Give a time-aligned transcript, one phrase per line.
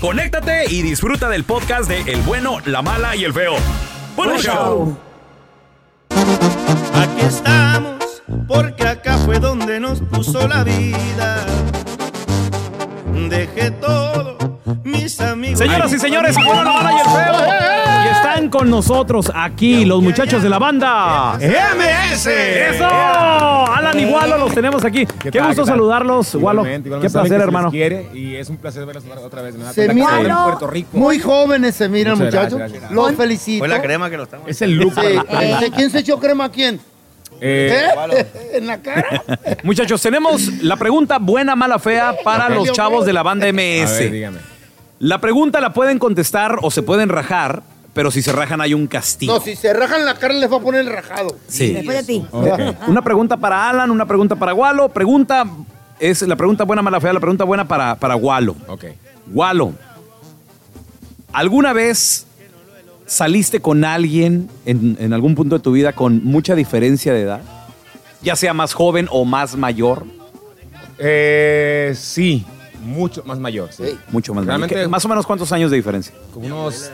[0.00, 3.54] conéctate y disfruta del podcast de El bueno, la mala y el feo.
[4.16, 4.96] ¡Buen show!
[6.10, 11.46] Aquí estamos, porque acá fue donde nos puso la vida.
[13.28, 14.38] Dejé todo,
[14.84, 15.58] mis amigos.
[15.58, 17.48] Señoras y señores, bueno, la mala y el feo.
[18.04, 22.26] Y están con nosotros aquí los muchachos de la banda MS.
[22.26, 22.86] ¡Eso!
[22.86, 25.04] Alan y Walo los tenemos aquí.
[25.06, 25.66] Qué, tal, gusto qué tal?
[25.66, 26.60] saludarlos, Walo.
[26.62, 27.06] Igualmente, igualmente.
[27.06, 27.70] Qué Saben placer, que se les hermano.
[27.70, 29.54] quiere y es un placer verlos otra vez.
[29.56, 30.88] Me da Se cuenta que miran estoy en Puerto Rico.
[30.92, 32.58] Muy jóvenes se miran, Muchas muchachos.
[32.58, 32.90] gracias.
[32.90, 33.58] Los felicito.
[33.60, 34.48] Fue la crema que lo estamos.
[34.48, 34.94] Es el look.
[34.94, 35.00] Sí.
[35.60, 36.80] ¿De ¿Quién se echó crema a quién?
[37.40, 38.26] Eh, ¿Eh?
[38.54, 39.22] ¿En la cara?
[39.62, 43.98] Muchachos, tenemos la pregunta buena, mala, fea para los chavos de la banda a MS.
[43.98, 44.38] ver, dígame.
[44.98, 47.62] La pregunta la pueden contestar o se pueden rajar,
[47.94, 49.34] pero si se rajan hay un castigo.
[49.34, 51.36] No, si se rajan la cara les va a poner el rajado.
[51.46, 51.72] Sí.
[51.72, 52.26] Después de ti.
[52.86, 54.88] Una pregunta para Alan, una pregunta para Walo.
[54.88, 55.44] Pregunta
[56.00, 57.12] es la pregunta buena, mala, fea.
[57.12, 58.56] La pregunta buena para, para Walo.
[58.66, 58.86] Ok.
[59.32, 59.72] Walo,
[61.32, 62.26] ¿alguna vez
[63.06, 67.40] saliste con alguien en, en algún punto de tu vida con mucha diferencia de edad?
[68.22, 70.04] Ya sea más joven o más mayor.
[70.98, 72.44] Eh, sí,
[72.80, 73.70] mucho más mayor.
[73.72, 73.98] Sí.
[74.10, 74.48] Mucho más mayor.
[74.60, 76.14] Realmente- ¿Qué- Más o menos cuántos años de diferencia.
[76.32, 76.90] Como unos.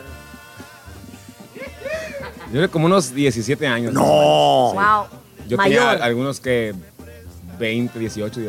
[2.52, 3.92] Yo creo como unos 17 años.
[3.92, 4.02] No.
[4.04, 5.06] Wow.
[5.48, 5.88] Yo Mayor.
[5.90, 6.74] tenía algunos que
[7.58, 8.40] 20, 18,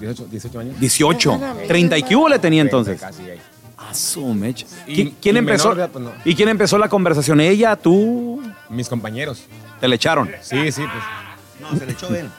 [0.00, 0.80] 18, 18 años.
[0.80, 1.40] 18.
[1.68, 3.00] 30 y qué hubo le tenía 30 entonces.
[3.00, 3.40] Casi ahí.
[3.76, 4.66] A su mecha.
[4.86, 5.64] Y- ¿Qui- ¿Quién y empezó?
[5.70, 6.12] menor de edad, pues, no.
[6.24, 7.40] ¿Y quién empezó la conversación?
[7.40, 7.76] ¿Ella?
[7.76, 8.42] ¿Tú?
[8.68, 9.44] Mis compañeros.
[9.80, 10.30] Te le echaron.
[10.42, 11.04] Sí, sí, pues.
[11.72, 12.30] No, se le echó bien.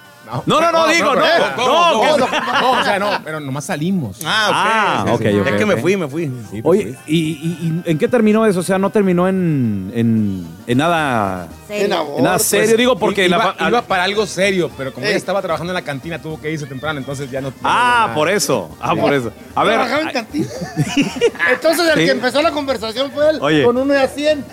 [0.46, 1.22] No, no, no, digo, no.
[1.58, 4.20] No, no, o sea, no, pero nomás salimos.
[4.26, 5.22] Ah, ok.
[5.26, 6.32] Ah, Es que me fui, me fui.
[6.50, 6.96] Sí, Oye.
[7.08, 8.60] ¿y, y- y en qué terminó eso?
[8.60, 11.48] O sea, no terminó en, en, en nada,
[11.80, 12.16] Serio.
[12.18, 15.06] En nada pues, serio, digo, porque iba, la fa- iba para algo serio, pero como
[15.06, 17.54] ella estaba trabajando en la cantina, tuvo que irse temprano, entonces ya no.
[17.64, 18.70] Ah, por eso.
[18.80, 19.32] Ah, por eso.
[19.56, 19.74] A ver.
[19.76, 20.48] Trabajaba en cantina.
[21.52, 22.06] Entonces el Sí.
[22.06, 23.64] que empezó la conversación fue él Oye.
[23.64, 24.46] con uno de a 100.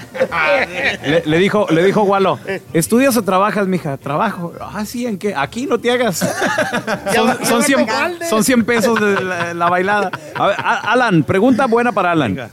[1.04, 2.38] Le, le dijo, le dijo Walo,
[2.72, 3.96] ¿estudias o trabajas, mija?
[3.96, 4.52] Trabajo.
[4.60, 5.34] Ah, sí, ¿en qué?
[5.36, 6.18] Aquí no te hagas.
[7.14, 8.28] Son, son va 100, con balde.
[8.28, 10.10] son 100 pesos de la, la bailada.
[10.34, 12.34] A ver, Alan, pregunta buena para Alan.
[12.34, 12.50] Venga.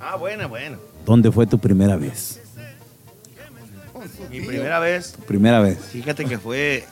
[0.00, 0.76] Ah, buena, buena.
[1.04, 2.40] ¿Dónde fue tu primera vez?
[4.30, 5.78] Mi primera vez, Primera vez.
[5.78, 6.84] fíjate que fue.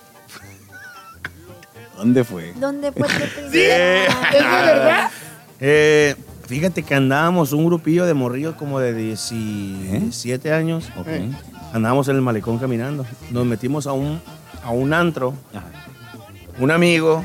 [1.96, 2.52] ¿Dónde fue?
[2.56, 3.54] ¿Dónde fue tu primera?
[3.54, 5.10] Eh, ¿Es de verdad?
[5.60, 6.14] eh,
[6.46, 10.88] fíjate que andábamos un grupillo de morrillos como de 17 años.
[10.98, 11.08] Ok.
[11.72, 13.06] Andábamos en el malecón caminando.
[13.30, 14.20] Nos metimos a un,
[14.62, 15.34] a un antro.
[15.54, 15.66] Ajá.
[16.58, 17.24] Un amigo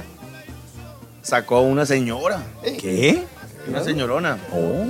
[1.22, 3.24] sacó una señora, ¿Qué?
[3.68, 4.38] una señorona.
[4.54, 4.86] Oh.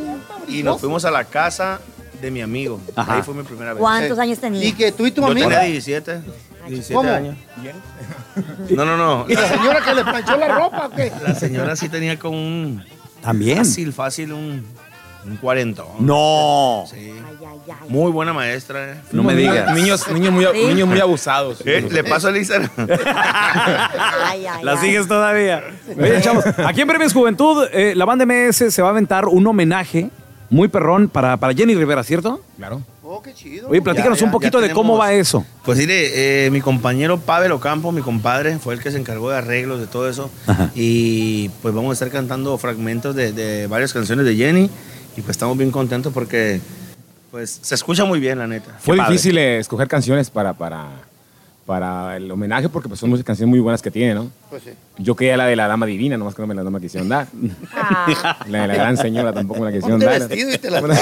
[0.47, 1.79] Y nos fuimos a la casa
[2.21, 2.79] de mi amigo.
[2.95, 3.15] Ajá.
[3.15, 3.79] Ahí fue mi primera vez.
[3.79, 4.75] ¿Cuántos años ¿Y tenía?
[4.75, 5.49] que tú y tu Yo amigo?
[5.49, 6.21] tenía 17,
[6.67, 7.09] 17 ¿Cómo?
[7.09, 7.35] años.
[8.69, 9.25] No, no, no.
[9.27, 11.11] ¿Y la señora que le planchó la ropa o qué?
[11.21, 12.81] La señora sí tenía como un.
[13.21, 13.57] También.
[13.57, 14.65] Fácil, fácil, un.
[15.23, 15.85] Un cuarentón.
[15.99, 16.85] No.
[16.89, 16.95] Sí.
[16.97, 17.89] Ay, ay, ay.
[17.89, 19.01] Muy buena maestra, eh.
[19.11, 19.75] No me digas.
[19.75, 20.65] Niños, niños, muy, Sí.
[20.65, 21.61] niños muy abusados.
[21.65, 22.69] Eh, Le paso el Instagram.
[22.87, 24.77] Ay, ay, ¿La ay.
[24.79, 25.61] sigues todavía?
[25.97, 29.45] Oye, chavos, aquí en Premios Juventud, eh, la banda MS se va a aventar un
[29.45, 30.09] homenaje
[30.51, 32.41] muy perrón para, para Jenny Rivera, ¿cierto?
[32.57, 32.81] Claro.
[33.03, 33.67] Oh, qué chido.
[33.69, 35.45] Oye, platícanos Ya, ya, un poquito ya de cómo tenemos- va eso.
[35.65, 39.37] Pues mire, eh, mi compañero Pavel Ocampo, mi compadre, fue el que se encargó de
[39.37, 40.29] arreglos de todo eso.
[40.75, 44.69] Y pues vamos a estar cantando fragmentos de, de varias canciones de Jenny.
[45.17, 46.61] Y pues estamos bien contentos porque
[47.31, 48.77] pues se escucha muy bien, la neta.
[48.79, 49.11] Fue padre.
[49.13, 50.87] difícil eh, escoger canciones para, para,
[51.65, 54.29] para el homenaje porque pues, son muchas canciones muy buenas que tiene, ¿no?
[54.49, 54.71] Pues sí.
[54.97, 57.07] Yo quería la de la dama divina, nomás que no me la, no me quisieron
[57.07, 57.27] dar.
[57.73, 60.27] Ah, La de la gran señora tampoco me la quisieron Ponte dar.
[60.27, 60.81] vestido y te la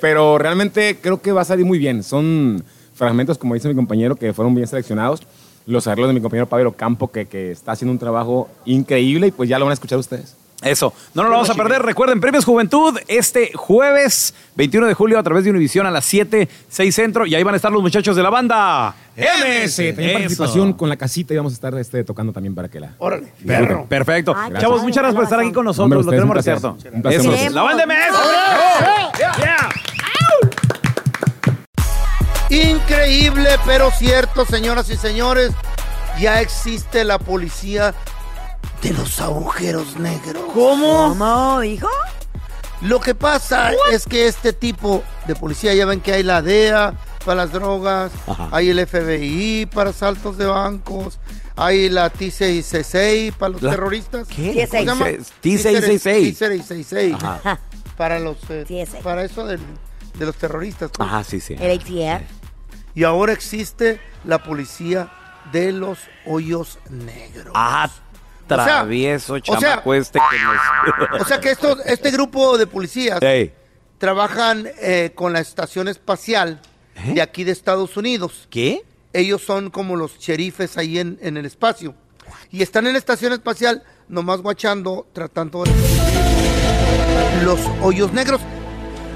[0.00, 2.02] Pero realmente creo que va a salir muy bien.
[2.02, 2.64] Son
[2.94, 5.22] fragmentos, como dice mi compañero, que fueron bien seleccionados.
[5.66, 9.30] Los arreglos de mi compañero Pablo Campo, que, que está haciendo un trabajo increíble y
[9.30, 10.34] pues ya lo van a escuchar ustedes.
[10.62, 11.82] Eso, no nos lo vamos a perder.
[11.82, 16.48] Recuerden, Premios Juventud este jueves 21 de julio a través de Univisión a las 7,
[16.68, 17.26] 6 centro.
[17.26, 18.92] Y ahí van a estar los muchachos de la banda.
[19.16, 22.80] MS, también participación con la casita y vamos a estar este, tocando también para que
[22.80, 22.94] la...
[22.98, 23.28] Órale.
[23.46, 23.86] Perro.
[23.88, 24.34] Perfecto.
[24.36, 26.06] Ay, Chavos, muchas gracias por estar aquí con nosotros.
[26.06, 26.40] Hombre, lo.
[26.40, 26.76] Eso.
[26.82, 27.52] Queremos.
[27.52, 27.94] La banda MS.
[32.50, 35.52] Increíble, pero cierto, señoras y señores.
[36.18, 37.94] Ya existe la policía
[38.82, 40.42] de los agujeros negros.
[40.54, 41.08] ¿Cómo?
[41.08, 41.88] ¿Cómo, hijo?
[42.80, 46.94] Lo que pasa es que este tipo de policía, ya ven que hay la DEA
[47.24, 48.48] para las drogas, Ajá.
[48.52, 51.18] hay el FBI para asaltos de bancos,
[51.56, 54.28] hay la T666 para los La- terroristas.
[54.28, 54.52] ¿Qué?
[54.64, 54.78] TSA.
[54.86, 55.24] ¿Cómo se llama?
[55.42, 56.38] T666.
[56.38, 57.14] T666.
[57.20, 57.58] Ajá.
[57.96, 59.60] Para los eh, para eso del-
[60.16, 60.92] de los terroristas.
[61.00, 61.56] Ajá, sí, sí.
[61.58, 62.22] El ATF.
[62.94, 65.10] Y ahora existe la policía
[65.52, 67.52] de los hoyos negros.
[67.56, 67.90] Ah,
[68.56, 70.36] travieso, o sea- chamaco este que
[71.10, 71.20] nos...
[71.22, 73.20] O sea que estos, este grupo de policías
[73.98, 76.60] trabajan eh, con la estación espacial
[76.96, 77.14] ¿Eh?
[77.14, 78.46] de aquí de Estados Unidos.
[78.50, 78.82] ¿Qué?
[79.12, 81.94] Ellos son como los sheriffes ahí en, en el espacio.
[82.50, 85.72] Y están en la estación espacial nomás guachando, tratando de
[87.44, 88.40] los hoyos negros.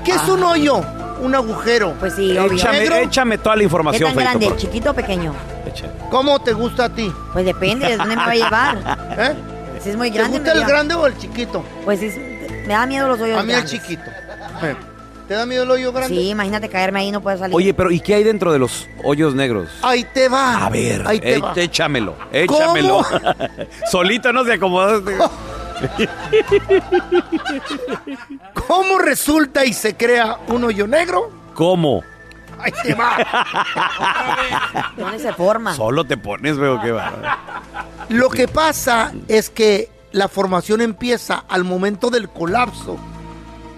[0.05, 0.82] ¿Qué es un hoyo?
[1.23, 1.95] Un agujero.
[2.01, 2.53] Pues sí, obvio.
[2.59, 4.47] Échame, échame toda la ¿Qué información, tan Feito, grande?
[4.49, 5.35] por- ¿Chiquito o pequeño?
[5.67, 5.93] Échale.
[6.11, 7.13] ¿Cómo te gusta a ti?
[7.33, 8.99] Pues depende de dónde me va a llevar.
[9.19, 9.35] ¿Eh?
[9.83, 10.39] Si es muy ¿Te grande.
[10.39, 11.65] gusta me el lleva- grande o el chiquito?
[11.85, 12.13] Pues sí,
[12.67, 13.81] me da miedo los hoyos A mí el grandes.
[13.83, 14.03] chiquito.
[14.63, 14.77] Eh,
[15.29, 16.15] ¿Te da miedo el hoyo grande?
[16.17, 17.55] Sí, imagínate caerme ahí y no puedo salir.
[17.57, 19.69] Oye, pero ¿y qué hay dentro de los hoyos negros?
[19.83, 20.67] Ahí te va.
[20.67, 21.53] A ver, Ahí te eh, va.
[21.57, 23.03] échamelo, échamelo.
[23.91, 25.17] Solito no se acomodaste.
[28.67, 31.31] ¿Cómo resulta y se crea un hoyo negro?
[31.55, 32.02] ¿Cómo?
[32.58, 33.17] Ahí te va.
[34.96, 35.75] ¿Dónde se forma?
[35.75, 37.12] Solo te pones, veo qué va.
[38.08, 42.99] Lo que pasa es que la formación empieza al momento del colapso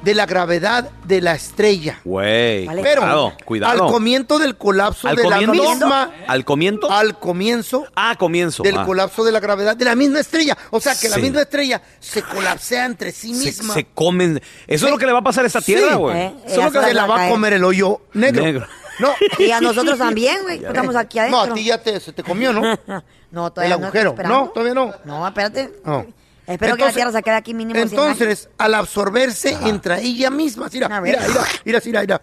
[0.05, 1.99] de la gravedad de la estrella.
[2.05, 2.83] Güey, Vale.
[2.83, 3.85] Pero cuidado, cuidado.
[3.87, 6.91] al comienzo del colapso ¿Al de la misma, ¿Al comienzo?
[6.93, 8.63] al comienzo Ah, comienzo.
[8.63, 8.85] del ah.
[8.85, 10.57] colapso de la gravedad de la misma estrella.
[10.71, 11.23] O sea, que la Sí.
[11.23, 13.75] misma estrella se colapsea entre sí misma.
[13.75, 14.41] se comen.
[14.67, 15.75] Eso es lo que le va a pasar a esta Sí.
[15.75, 16.17] tierra, güey.
[16.17, 18.45] Eh, Eso es lo que se la va a comer el hoyo negro.
[18.45, 18.67] Negro.
[18.99, 19.13] No.
[19.39, 20.65] Y a nosotros también, güey.
[20.65, 21.53] Estamos aquí No, adentro.
[21.53, 22.61] a ti ya te, se te comió, ¿no?
[23.31, 23.87] No, El todavía no.
[23.87, 24.29] estoy agujero.
[24.29, 24.95] No, todavía no.
[25.05, 25.73] No, espérate.
[25.85, 26.07] No.
[26.47, 28.21] Espero que la Tierra se quede aquí mínimo 100 años.
[28.21, 32.23] Entonces, al absorberse entre ella misma, mira, mira, mira, mira, mira, mira.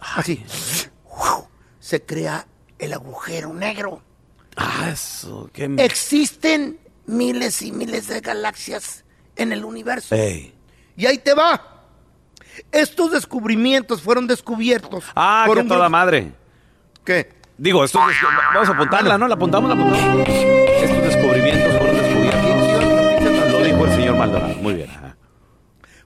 [0.00, 0.44] Así.
[1.80, 2.46] Se crea
[2.78, 4.02] el agujero negro.
[4.56, 5.50] Ah, eso.
[5.52, 5.72] Qué...
[5.78, 9.04] Existen miles y miles de galaxias
[9.36, 10.14] en el universo.
[10.14, 10.54] Ey.
[10.96, 11.84] Y ahí te va.
[12.72, 16.32] Estos descubrimientos fueron descubiertos Ah, por que un toda madre.
[17.04, 17.32] ¿Qué?
[17.56, 18.16] Digo, esto es-
[18.54, 19.28] vamos a apuntarla, ¿no?
[19.28, 20.57] La apuntamos, la apuntamos.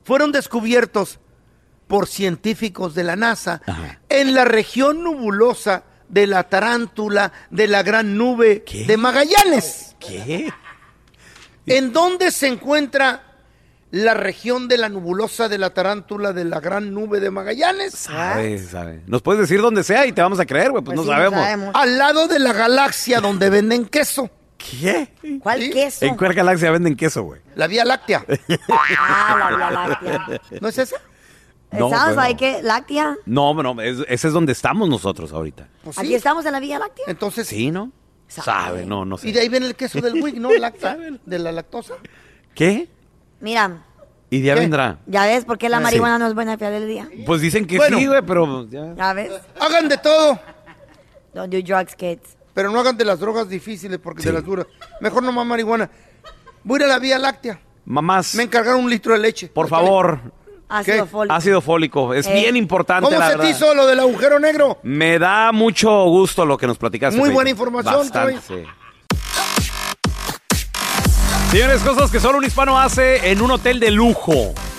[0.05, 1.19] Fueron descubiertos
[1.87, 4.01] por científicos de la NASA Ajá.
[4.09, 8.85] en la región nubulosa de la tarántula de la gran nube ¿Qué?
[8.87, 9.97] de Magallanes.
[9.99, 10.53] ¿Qué?
[11.67, 13.23] ¿En dónde se encuentra
[13.91, 17.93] la región de la nubulosa de la tarántula de la gran nube de Magallanes?
[17.95, 19.03] Sabe, sabe.
[19.07, 20.83] Nos puedes decir dónde sea y te vamos a creer, güey.
[20.83, 21.71] Pues, Pues no sí, sabemos.
[21.75, 24.31] Al lado de la galaxia donde venden queso,
[24.71, 25.09] ¿Qué?
[25.41, 25.71] ¿Cuál ¿Sí?
[25.71, 26.05] queso?
[26.05, 27.41] ¿En cuál galaxia venden queso, güey?
[27.57, 28.25] la Vía Láctea.
[28.69, 30.41] Ah, la Vía Láctea.
[30.61, 30.97] ¿No es esa?
[31.73, 32.59] No, ¿Estamos bueno.
[32.63, 33.17] Láctea?
[33.25, 35.69] No, no, es- ese es donde estamos nosotros ahorita.
[35.83, 36.15] Pues ¿Aquí sí.
[36.15, 37.07] estamos en la Vía Láctea?
[37.09, 37.91] Entonces, ¿Sí, no?
[38.29, 38.45] Sabe.
[38.45, 39.29] Sabe, no, no sé.
[39.29, 40.51] y de ahí viene el queso del Wig, ¿no?
[40.59, 41.95] Láctea, de la lactosa.
[42.55, 42.89] ¿Qué?
[43.41, 43.85] Mira,
[44.31, 44.61] Y día ¿Qué?
[44.61, 44.99] vendrá.
[45.07, 47.09] ya ves por qué la marihuana no es buena al final del día.
[47.27, 47.99] Pues dicen que Bueno.
[47.99, 48.95] sí, güey, pero ya.
[48.95, 49.33] Ya ves.
[49.61, 50.39] Hagan de todo.
[51.35, 52.37] Don't do drugs, kids.
[52.55, 54.29] Pero no hagan de las drogas difíciles porque Sí.
[54.29, 54.67] de las duras.
[55.01, 55.91] Mejor nomás marihuana.
[56.65, 57.61] Voy a ir a la Vía Láctea.
[57.85, 59.49] Mamás, Me encargaron un litro de leche.
[59.49, 60.21] por favor,
[60.69, 61.35] Ácido fólico.
[61.35, 62.15] ácido fólico.
[62.15, 62.35] Es Eh.
[62.35, 64.79] bien importante, ¿Cómo la se te hizo lo del agujero negro?
[64.85, 67.17] Me da mucho gusto lo que nos platicaste.
[67.19, 67.35] Muy Feito.
[67.35, 68.63] buena información, Bastante, sí.
[71.53, 74.33] Señores, cosas que solo un hispano hace en un hotel de lujo.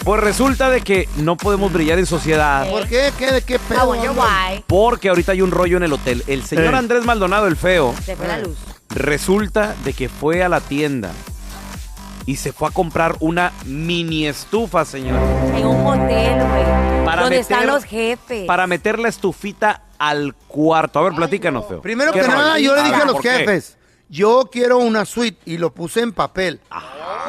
[0.03, 2.67] Pues resulta de que no podemos brillar en sociedad.
[2.67, 3.11] ¿Por qué?
[3.17, 3.31] ¿Qué?
[3.31, 3.85] ¿De qué I pedo?
[3.85, 4.63] wonder why.
[4.65, 6.23] Porque ahorita hay un rollo en el hotel.
[6.25, 6.77] El señor Eh.
[6.77, 8.57] Andrés Maldonado, el feo, Se fue la luz.
[8.89, 11.11] resulta de que fue a la tienda
[12.25, 15.19] y se fue a comprar una mini estufa, señor.
[15.55, 17.05] En un hotel, güey.
[17.05, 18.45] Para Donde meter- están los jefes.
[18.47, 20.97] Para meter la estufita al cuarto.
[20.99, 21.81] A ver, platícanos, feo.
[21.81, 22.37] Primero ¿Qué que rollo?
[22.39, 23.29] nada, yo le A dije ver, a los ¿por qué?
[23.29, 23.77] jefes,
[24.13, 26.59] yo quiero una suite y lo puse en papel.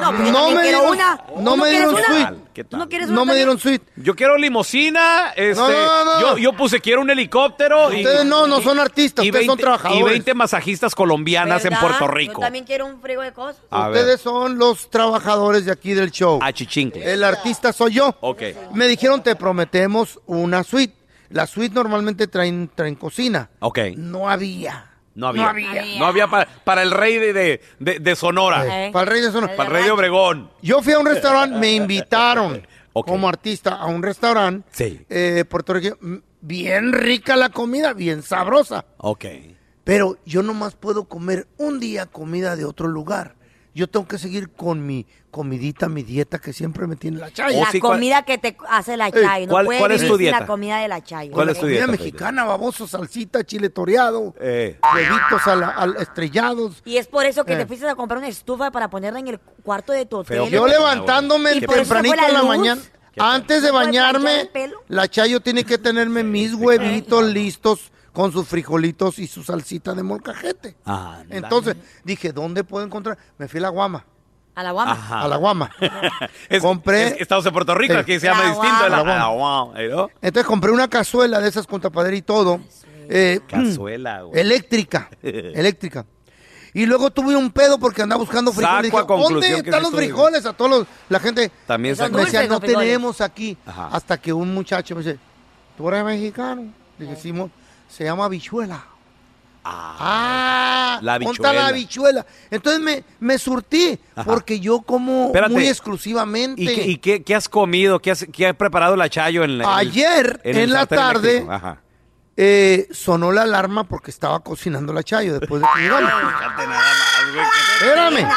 [0.01, 1.25] No, pero yo No también me dieron- una.
[1.39, 2.05] no ¿Tú me dieron una?
[2.05, 2.35] suite.
[2.53, 2.81] ¿Qué ¿Tú tal?
[2.81, 3.87] no quieres una No me dieron suite.
[3.97, 6.21] Yo quiero limosina, este, No, no, no.
[6.21, 9.57] Yo, yo puse quiero un helicóptero y, Ustedes no, no son artistas, y ustedes son
[9.59, 10.01] trabajadores.
[10.01, 11.75] y 20 masajistas colombianas en.
[11.75, 12.41] Puerto Yo Rico.
[12.41, 13.63] también quiero un frigo de cosas.
[13.71, 16.39] A ver, Ustedes son los trabajadores de aquí del show.
[16.43, 17.11] a chichincle.
[17.13, 18.15] El artista soy yo.
[18.21, 18.43] Ok.
[18.75, 20.95] Me dijeron, te prometemos una suite.
[21.31, 23.49] La suite normalmente traen, traen cocina.
[23.61, 23.79] Ok.
[23.97, 24.91] No había.
[25.15, 25.43] No había.
[25.43, 25.99] No había.
[25.99, 28.87] No había para, para el rey de, de, de- de Sonora.
[28.87, 28.91] Eh.
[28.93, 29.55] Para el rey de Sonora.
[29.57, 30.51] Para el rey de Obregón.
[30.63, 34.67] Yo fui a un restaurante, me invitaron como artista a un restaurante.
[34.73, 35.05] Sí.
[35.09, 35.97] eh, puertorriqueño.
[36.41, 38.85] Bien rica la comida, bien sabrosa.
[38.99, 39.25] Ok.
[39.85, 43.37] Pero yo nomás puedo comer un día comida de otro lugar.
[43.75, 47.59] Yo tengo que seguir con mi comidita, mi dieta que siempre me tiene la chaya.
[47.59, 49.47] Oh, La sí, ¿cuál- comida que te hace la chayo.
[49.47, 50.41] No ¿cuál- puedes cuál es tu dieta?
[50.41, 51.33] la comida de la chayo.
[51.33, 54.79] ¿Cuál es tu comida dieta, mexicana, baboso, salsita, chile toreado, Eh.
[54.95, 56.83] huevitos al, al- estrellados.
[56.85, 57.57] Y es por eso que Eh.
[57.57, 60.37] te fuiste a comprar una estufa para ponerla en el cuarto de tu hotel.
[60.39, 60.49] Feo.
[60.49, 62.49] Yo levantándome ¿Y por eso tempranito la en la luz?
[62.49, 62.83] mañana.
[63.17, 64.51] Antes de ¿No puede bañarme,
[64.89, 70.03] la Chayo tiene que tenerme mis huevitos listos con sus frijolitos y su salsita de
[70.03, 70.77] molcajete.
[70.87, 73.19] Ah, Entonces dije, ¿dónde puedo encontrar?
[73.37, 74.07] Me fui a la Guama.
[74.55, 74.93] A la guama.
[74.93, 75.21] Ajá.
[75.23, 75.69] A la Guama.
[76.49, 77.99] Es, Compré- es- Estamos en Puerto Rico, Eh.
[77.99, 78.89] aquí se llama La distinto.
[78.89, 79.17] La, guama.
[79.19, 80.09] la guama, ¿eh, no?
[80.23, 82.61] Entonces compré una cazuela de esas con tapadera y todo.
[83.09, 84.41] eh, Cazuela, güey.
[84.41, 85.11] eléctrica.
[85.23, 86.07] eléctrica.
[86.73, 88.93] Y luego tuve un pedo porque andaba buscando frijoles.
[88.93, 90.47] Dije, ¿Dónde están sí los frijoles?
[90.47, 92.79] A todos los, la gente También me decía, no frijoles.
[92.89, 93.57] tenemos aquí.
[93.67, 93.89] Ajá.
[93.93, 95.19] Hasta que un muchacho me dice,
[95.77, 96.73] ¿tú eres mexicano?
[96.99, 97.51] Le decimos,
[97.89, 98.85] se llama habichuela.
[99.67, 101.53] Ah, La ponta habichuela.
[101.63, 102.27] la habichuela.
[102.51, 104.25] Entonces me, me surtí, Ajá.
[104.25, 105.53] porque yo como Espérate.
[105.55, 106.63] muy exclusivamente.
[106.63, 107.99] ¿Y, qué, y qué- qué has comido?
[108.01, 111.47] ¿Qué, has, qué ha preparado la Chayo en la Ayer, en la tarde?
[111.49, 111.79] Ajá.
[112.37, 116.11] eh, sonó la alarma porque estaba cocinando la chayo después de que llegamos.
[116.11, 117.47] Fíjate nada más, güey.
[117.47, 118.29] que- Espérame.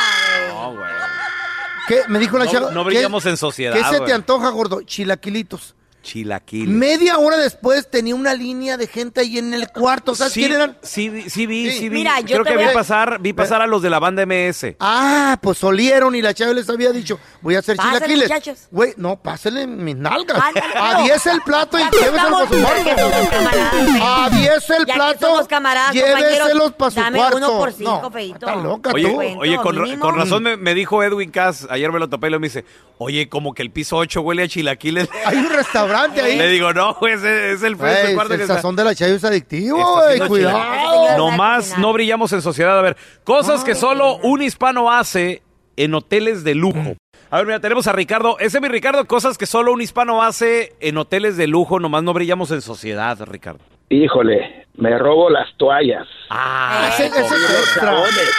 [0.54, 0.92] No, güey.
[1.88, 2.01] ¿Qué?
[2.08, 2.72] Me dijo la No- chayo.
[2.72, 4.06] no ¿qué- brillamos en sociedad, ¿Qué se güey.
[4.06, 4.82] te antoja, gordo?
[4.84, 5.74] Chilaquilitos.
[6.08, 6.70] Chilaquil.
[6.70, 10.16] Media hora después tenía una línea de gente ahí en el cuarto.
[10.16, 10.78] ¿Sabes sí, quién eran?
[10.82, 11.80] Sí, vi- sí vi, Sí.
[11.80, 11.98] sí vi.
[11.98, 14.00] Mira, yo Creo te que voy vi a- pasar, vi pasar a los de la
[14.00, 14.78] banda MS.
[14.80, 18.30] Ah, pues olieron y la chava les había dicho, voy a hacer Pásale, chilaquiles.
[18.30, 18.60] muchachos.
[18.72, 20.38] Güey, no, pásenle mis nalgas.
[20.38, 24.02] A pero- 10 el plato y lléveselos para su cuarto.
[24.02, 27.38] A 10 el plato, lléveselos para su dame cuarto.
[27.38, 28.18] uno por cinco, no.
[28.18, 29.20] Está loca Oye, tú.
[29.42, 29.58] Oye
[30.00, 32.64] con, razón me, me dijo Edwin Cass, ayer me lo topé y me dice,
[32.98, 35.10] oye, como que el piso 8 huele a chilaquiles.
[35.26, 36.38] Hay un restaurante ahí.
[36.38, 38.56] Le digo, no, güey, ese es el, es el que el está.
[38.56, 40.20] sazón de la chayo es adictivo, güey.
[40.27, 40.58] Cuidado.
[40.58, 41.77] chilaquiles.
[41.77, 42.77] No brillamos en sociedad.
[42.77, 45.42] A ver, cosas que solo un hispano hace
[45.75, 46.96] en hoteles de lujo.
[47.30, 48.38] A ver, mira, tenemos a Ricardo.
[48.39, 51.80] Ese es mi Ricardo, cosas que solo un hispano hace en hoteles de lujo.
[51.80, 53.60] Nomás no brillamos en sociedad, Ricardo.
[53.89, 56.08] Híjole, me robo las toallas.
[56.30, 57.84] Ah, Ese, ese es extra.
[57.92, 58.32] Jabones,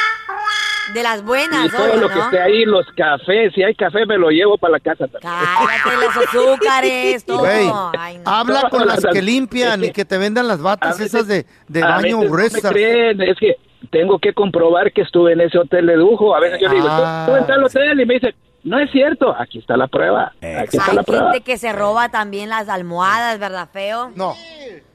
[0.95, 3.53] De las buenas, y todo lo que esté ahí, los cafés.
[3.55, 5.07] Si hay café, me lo llevo para la casa.
[5.21, 7.39] Cállate, los azúcares, todo.
[7.41, 8.31] Güey, Ay, no.
[8.31, 11.83] habla con las que limpian y que te vendan las batas veces- esas de, de
[11.83, 12.63] baño no gruesas.
[12.65, 13.57] me creen, es que
[13.91, 16.35] tengo que comprobar que estuve en ese hotel de lujo.
[16.35, 17.25] A veces yo digo, Ah.
[17.29, 18.01] ¿tú en tal hotel?
[18.01, 20.33] Y me dicen, no es cierto, aquí está la prueba.
[20.41, 21.31] Aquí está Hay la prueba.
[21.33, 24.13] gente que se roba también las almohadas, ¿verdad, feo?
[24.15, 24.35] No.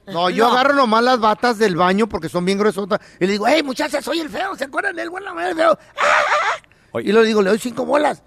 [0.05, 0.51] No, yo No.
[0.53, 2.99] agarro nomás las batas del baño porque son bien gruesotas.
[3.19, 4.55] Y le digo, hey, muchachas, soy el feo.
[4.55, 5.77] ¿Se acuerdan del bueno, el feo?
[7.01, 8.21] Y le digo, le doy cinco bolas.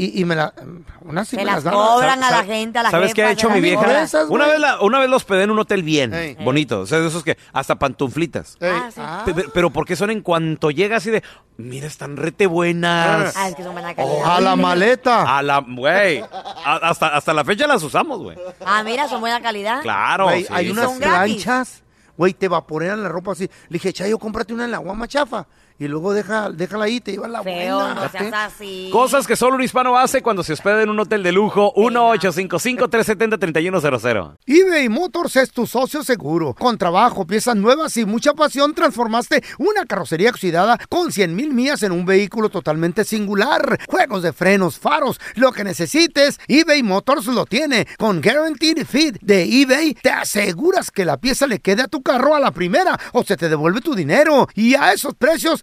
[0.00, 0.54] Y, y me la...
[1.00, 1.74] Una sí Se me las las dan.
[1.74, 4.00] cobran a ¿Sa- la gente, a la ¿Sabes qué ha hecho mi vieja?
[4.00, 6.36] Esas, Una vez, la- una vez los pedí en un hotel bien, Ey.
[6.36, 6.78] bonito.
[6.82, 8.56] O sea, de esos que hasta pantuflitas.
[8.62, 9.00] Ah, sí.
[9.04, 9.22] ah.
[9.24, 11.24] Pe- Pero, pero ¿por qué son en cuanto llegas y de,
[11.56, 13.34] mira, están rete buenas?
[13.36, 14.36] Ah, es que son buena calidad.
[14.36, 15.36] a la maleta.
[15.38, 16.22] A la, güey,
[16.64, 18.38] hasta, hasta la fecha las usamos, güey.
[18.64, 19.82] Ah, mira, son buena calidad.
[19.82, 20.46] Claro, sí.
[20.48, 21.82] hay unas planchas.
[22.16, 23.44] Güey, te vaporean la ropa así.
[23.68, 25.46] Le dije, Chayo, cómprate una en la guama chafa.
[25.78, 27.94] Y luego deja, déjala ahí, te lleva la Feo, buena.
[27.94, 28.88] no seas así.
[28.92, 31.72] Cosas que solo un hispano hace cuando se hospeda en un hotel de lujo.
[31.76, 34.36] 1-855-370-3100.
[34.46, 36.54] eBay Motors es tu socio seguro.
[36.54, 41.82] Con trabajo, piezas nuevas y mucha pasión, transformaste una carrocería oxidada con 100 mil millas
[41.82, 43.78] en un vehículo totalmente singular.
[43.88, 47.86] Juegos de frenos, faros, lo que necesites, eBay Motors lo tiene.
[47.98, 52.34] Con Guaranteed Fit de eBay, te aseguras que la pieza le quede a tu carro
[52.34, 54.48] a la primera o se te devuelve tu dinero.
[54.54, 55.62] Y a esos precios,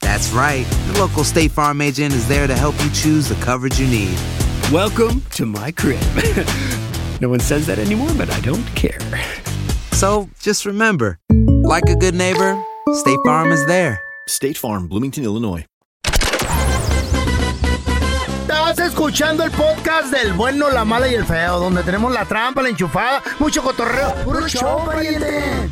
[0.00, 0.66] That's right.
[0.92, 4.18] The local State Farm agent is there to help you choose the coverage you need.
[4.72, 6.00] Welcome to my crib.
[7.20, 8.98] no one says that anymore, but I don't care.
[9.92, 11.18] So just remember,
[11.62, 12.62] like a good neighbor,
[12.94, 14.00] State Farm is there.
[14.28, 15.64] State Farm, Bloomington, Illinois.
[18.70, 22.62] Estás escuchando el podcast del bueno, la mala y el feo, donde tenemos la trampa,
[22.62, 24.14] la enchufada, mucho cotorreo.
[24.24, 25.68] ¡Puro show, pariente!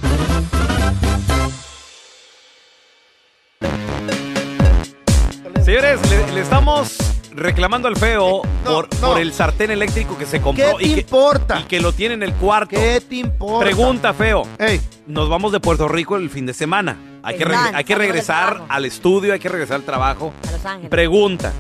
[5.68, 6.96] Señores, le, le estamos
[7.34, 11.00] reclamando al feo por, por el sartén eléctrico que se compró ¿Qué te y, que,
[11.02, 11.60] importa?
[11.60, 12.70] y que lo tiene en el cuarto.
[12.70, 13.66] ¿Qué te importa?
[13.66, 14.44] Pregunta, feo.
[14.58, 16.96] Ey, Nos vamos de Puerto Rico el fin de semana.
[17.22, 18.66] Hay que, Verdad, reg- hay que salimos del regresar trabajo.
[18.72, 20.32] al estudio, hay que regresar al trabajo.
[20.48, 20.88] A Los Ángeles.
[20.90, 21.52] Pregunta.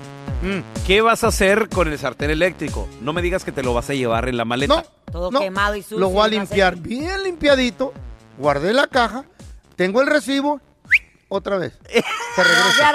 [0.86, 2.88] ¿Qué vas a hacer con el sartén eléctrico?
[3.02, 4.74] No me digas que te lo vas a llevar en la maleta.
[4.74, 5.40] no, Todo no.
[5.40, 5.98] quemado y sucio.
[5.98, 7.92] Lo voy a limpiar bien limpiadito.
[8.38, 9.26] Guardé la caja,
[9.76, 10.62] tengo el recibo,
[11.28, 11.72] otra vez.
[12.34, 12.92] Se regresa.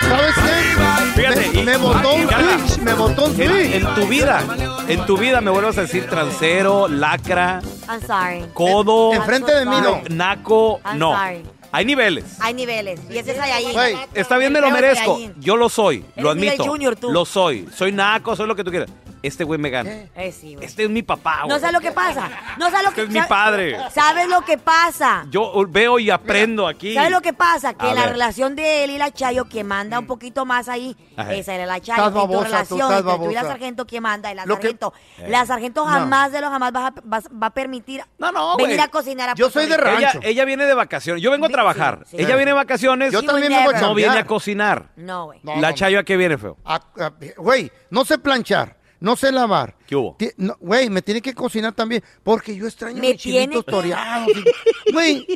[0.00, 1.20] ¿Sabes qué?
[1.20, 3.74] Fíjate, me, y- me botó un Carla, switch, me botó un En, switch.
[3.74, 4.44] en tu vida,
[4.88, 8.44] en tu vida me vuelvas a decir transero, lacra, I'm sorry.
[8.52, 10.02] codo, Enfrente de mí no.
[10.10, 11.12] naco, I'm no.
[11.16, 11.42] sorry.
[11.72, 12.24] Hay niveles.
[12.40, 13.00] Hay niveles.
[13.10, 13.72] Y ese es ahí.
[13.72, 15.16] Güey, Está bien, me lo Creo que merezco.
[15.16, 16.64] ahí- Yo lo soy, lo Eres admito.
[16.70, 17.10] junior, tú.
[17.10, 17.68] Lo soy.
[17.74, 18.90] Soy naco, soy lo que tú quieras.
[19.26, 19.90] Este güey me gana.
[20.14, 20.66] Eh, sí, güey.
[20.66, 21.48] Este es mi papá, güey.
[21.48, 22.30] No sabes lo que pasa.
[22.58, 23.76] No sabes lo Este que es mi padre.
[23.90, 25.26] ¿Sabes lo que pasa?
[25.30, 26.94] Yo veo y aprendo aquí.
[26.94, 27.74] ¿Sabes lo que pasa?
[27.74, 28.10] Que A la ver.
[28.12, 31.32] relación de él y la Chayo, que manda un poquito más ahí, Ajá.
[31.34, 32.06] esa era la Chayo.
[32.06, 33.48] Estás Y tu tú relación estás entre tú y la babosa.
[33.48, 34.30] sargento, que manda?
[34.30, 34.92] Y la Lo que- sargento.
[35.18, 35.26] Eh.
[35.28, 35.90] La sargento No.
[35.90, 38.80] jamás de los jamás va a, va- va a permitir No, no, venir güey.
[38.86, 39.88] a cocinar a Yo Puerto soy de Rico.
[40.00, 40.18] rancho.
[40.18, 41.22] Ella, ella viene de vacaciones.
[41.22, 42.04] Yo vengo a trabajar.
[42.06, 42.16] sí.
[42.18, 43.12] Ella viene de vacaciones.
[43.12, 43.88] Yo She también would me voy a never.
[43.88, 44.90] no viene a cocinar.
[44.96, 45.40] No, güey.
[45.42, 46.56] No, la no, Chayo a qué viene, feo.
[46.64, 49.76] A- a- Güey, no sé planchar, no sé lavar.
[49.86, 50.16] ¿Qué hubo?
[50.38, 54.28] No, Güey, me tiene que cocinar también, porque yo extraño Me mis chilitos toreados.
[54.92, 55.26] Güey,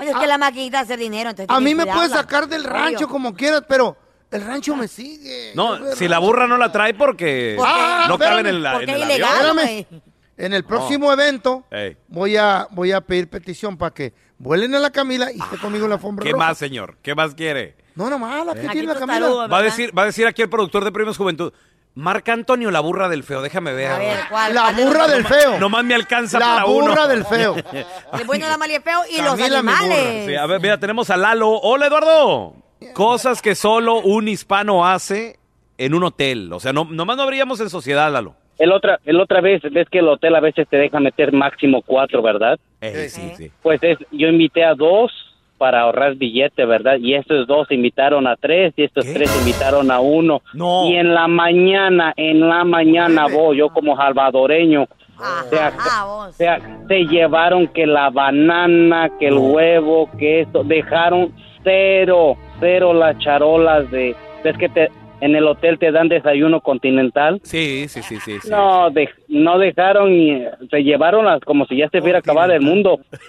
[0.00, 2.64] Oye, es que la maquinita hace dinero, entonces a mí que me puedes sacar del
[2.64, 3.96] rancho como quieras, pero
[4.30, 5.52] el rancho me sigue.
[5.54, 7.72] No, si la burra no la trae porque ¿Por qué?
[8.08, 9.86] no Ah, cabe en el, en el avión.
[10.38, 11.96] En el próximo evento Ey.
[12.08, 15.84] voy a voy a pedir petición para que vuelen a la Camila y esté conmigo
[15.86, 16.46] en la alfombra ¿Qué roja.
[16.48, 16.98] más, señor?
[17.02, 17.74] ¿Qué más quiere?
[17.94, 19.46] No, nomás, la que Aquí tiene la Camila.
[19.46, 21.52] Va a decir, va a decir aquí el productor de Premios Juventud.
[21.96, 23.40] Marca Antonio, la burra del feo.
[23.40, 23.90] Déjame ver.
[23.90, 24.54] A ver, ¿cuál?
[24.54, 25.58] La cuál burra del feo.
[25.58, 26.88] Nomás me alcanza La para uno.
[26.88, 27.56] burra del feo.
[28.12, 30.26] El bueno, la mala y el feo y los Camila, animales.
[30.26, 31.48] Sí, a ver, mira, tenemos a Lalo.
[31.48, 32.54] Hola, Eduardo.
[32.92, 35.38] Cosas que solo un hispano hace
[35.78, 36.52] en un hotel.
[36.52, 38.34] O sea, no, nomás no habríamos en sociedad, Lalo.
[38.58, 41.80] El otra, el otra vez, ves que el hotel a veces te deja meter máximo
[41.80, 42.58] cuatro, ¿verdad?
[42.82, 43.50] Ey, sí, sí.
[43.62, 45.10] Pues es, yo invité a dos
[45.56, 46.96] para ahorrar billete, ¿verdad?
[47.00, 49.14] Y estos dos invitaron a tres y estos ¿Qué?
[49.14, 50.42] tres invitaron a uno.
[50.54, 50.86] No.
[50.86, 54.86] Y en la mañana, en la mañana voy, yo como salvadoreño,
[55.48, 56.46] se, Ajá, se,
[56.88, 61.32] se llevaron que la banana, que el huevo, que esto, dejaron
[61.64, 64.14] cero, cero las charolas de,
[64.44, 67.40] ves que te, en el hotel te dan desayuno continental.
[67.42, 68.38] Sí, sí, sí, sí.
[68.40, 68.48] sí.
[68.50, 72.60] No, de- no dejaron y se llevaron las como si ya se hubiera acabado el
[72.60, 73.00] mundo.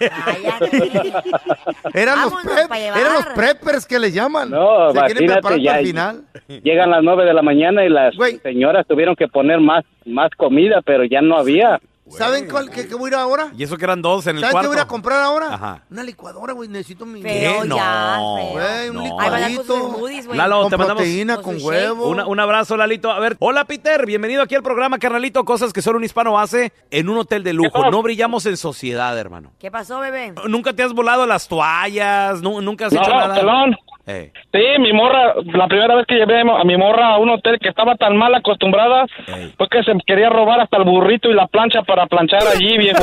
[1.94, 4.50] Eran los, prep- eran los preppers que le llaman.
[4.50, 6.22] No, Se quieren preparar ya- para el final.
[6.62, 10.80] Llegan las nueve de la mañana y las señoras tuvieron que poner más, más comida,
[10.84, 11.80] pero ya no había.
[12.16, 13.50] ¿Saben cuál, qué, qué voy a ir ahora?
[13.56, 14.68] Y eso que eran dos en el ¿Saben qué cuarto.
[14.68, 15.54] voy a ir a comprar ahora?
[15.54, 15.82] Ajá.
[15.90, 16.68] Una licuadora, güey.
[16.68, 17.22] Necesito mi...
[17.22, 17.68] Feo ¿Qué?
[17.68, 18.36] ya, No.
[18.36, 18.50] feo.
[18.52, 19.20] Güey, un No.
[19.20, 19.96] Ahí van a con sus licuadito.
[19.96, 20.38] smoothies, güey.
[20.38, 22.08] Lalo, Con te mandamos proteína, con con su huevo.
[22.08, 23.10] Una- un abrazo, Lalito.
[23.10, 24.06] A ver, hola, Peter.
[24.06, 25.44] Bienvenido aquí al programa, carnalito.
[25.44, 27.90] Cosas que solo un hispano hace en un hotel de lujo.
[27.90, 29.52] No brillamos en sociedad, hermano.
[29.58, 30.32] ¿Qué pasó, bebé?
[30.48, 32.40] ¿Nunca te has volado las toallas?
[32.42, 33.34] Nu- ¿Nunca has No, hecho nada?
[33.34, 33.76] pelón.
[34.08, 37.68] Sí, mi morra, la primera vez que llevé a mi morra a un hotel que
[37.68, 39.54] estaba tan mal acostumbrada, Ey.
[39.58, 43.02] fue que se quería robar hasta el burrito y la plancha para planchar allí, viejo.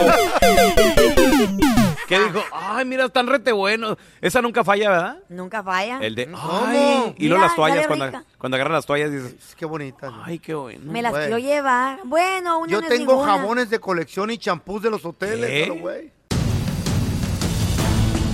[2.07, 2.39] ¿Qué dijo?
[2.53, 3.97] Ay, mira, están rete buenos.
[4.21, 5.17] Esa nunca falla, ¿verdad?
[5.29, 5.97] Nunca falla.
[6.01, 6.63] El de, ¿Cómo?
[6.67, 10.11] ay, y luego Mira, las toallas, cuando, cuando agarran las toallas dices, Qué bonita.
[10.23, 10.91] ay, qué bueno.
[10.91, 11.99] Me las quiero llevar.
[12.03, 13.31] Bueno, una Yo no tengo ninguna.
[13.37, 16.11] jabones de colección y champús de los hoteles, güey.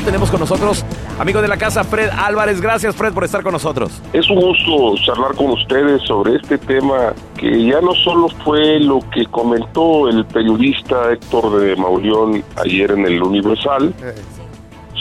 [0.03, 0.83] Tenemos con nosotros,
[1.21, 2.59] amigo de la casa, Fred Álvarez.
[2.59, 4.01] Gracias, Fred, por estar con nosotros.
[4.11, 8.99] Es un gusto charlar con ustedes sobre este tema que ya no solo fue lo
[9.11, 14.15] que comentó el periodista Héctor de Mauleón ayer en el Universal, Eh,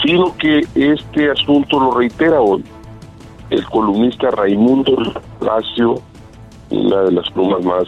[0.02, 2.62] sino que este asunto lo reitera hoy
[3.48, 4.96] el columnista Raimundo
[5.38, 6.02] Palacio,
[6.70, 7.84] una de las plumas más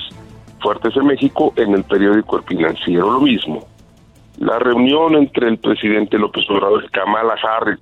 [0.60, 3.10] fuertes de México, en el periódico El Financiero.
[3.10, 3.66] Lo mismo.
[4.38, 7.78] La reunión entre el presidente López Obrador y Kamala Harris,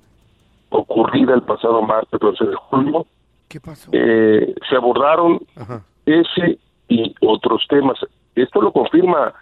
[0.71, 3.05] ocurrida el pasado martes 12 de julio,
[3.47, 3.89] ¿Qué pasó?
[3.93, 5.83] eh, se abordaron Ajá.
[6.05, 6.57] ese
[6.89, 7.97] y otros temas.
[8.35, 9.33] Esto lo confirma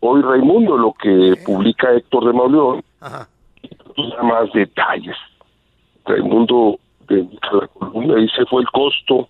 [0.00, 3.28] hoy Raimundo, lo que publica Héctor de Mauleón, Ajá.
[3.62, 5.16] y da más detalles.
[6.04, 9.28] Raimundo la columna, dice fue el costo,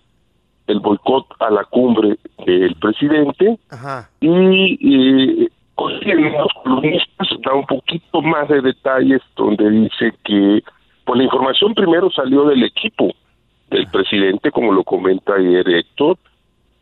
[0.67, 4.09] el boicot a la cumbre del presidente Ajá.
[4.21, 10.63] y eh, los columnistas da un poquito más de detalles donde dice que
[11.07, 13.15] pues la información primero salió del equipo
[13.71, 16.19] del presidente, como lo comenta ayer Héctor,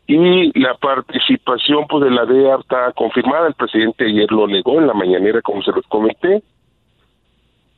[0.07, 4.87] y la participación pues de la DEA está confirmada, el presidente ayer lo negó en
[4.87, 6.43] la mañanera como se los comenté,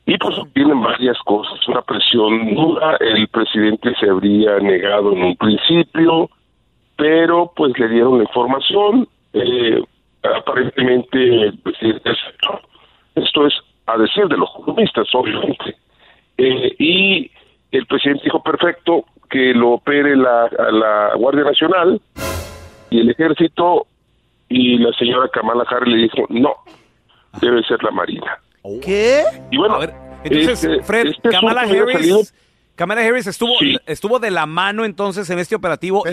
[0.06, 5.36] y pues tienen varias cosas, una presión dura, el presidente se habría negado en un
[5.36, 6.30] principio,
[6.96, 9.82] pero pues le dieron la información, eh,
[10.22, 12.60] aparentemente el presidente aceptó.
[13.16, 13.54] Esto es
[13.86, 15.76] a decir de los columnistas, obviamente.
[16.38, 17.30] Eh, y
[17.72, 22.00] el presidente dijo, perfecto, que lo opere la, a la Guardia Nacional
[22.90, 23.86] y el Ejército,
[24.48, 26.54] y la señora Kamala Harris le dijo, no,
[27.40, 28.38] debe ser la Marina.
[28.82, 29.22] ¿Qué?
[29.50, 32.20] Y bueno, A ver, entonces, este- Fred, este Kamala Harris, salido-
[32.74, 33.76] Kamala Harris estuvo, Sí.
[33.86, 36.04] estuvo de la mano entonces en este operativo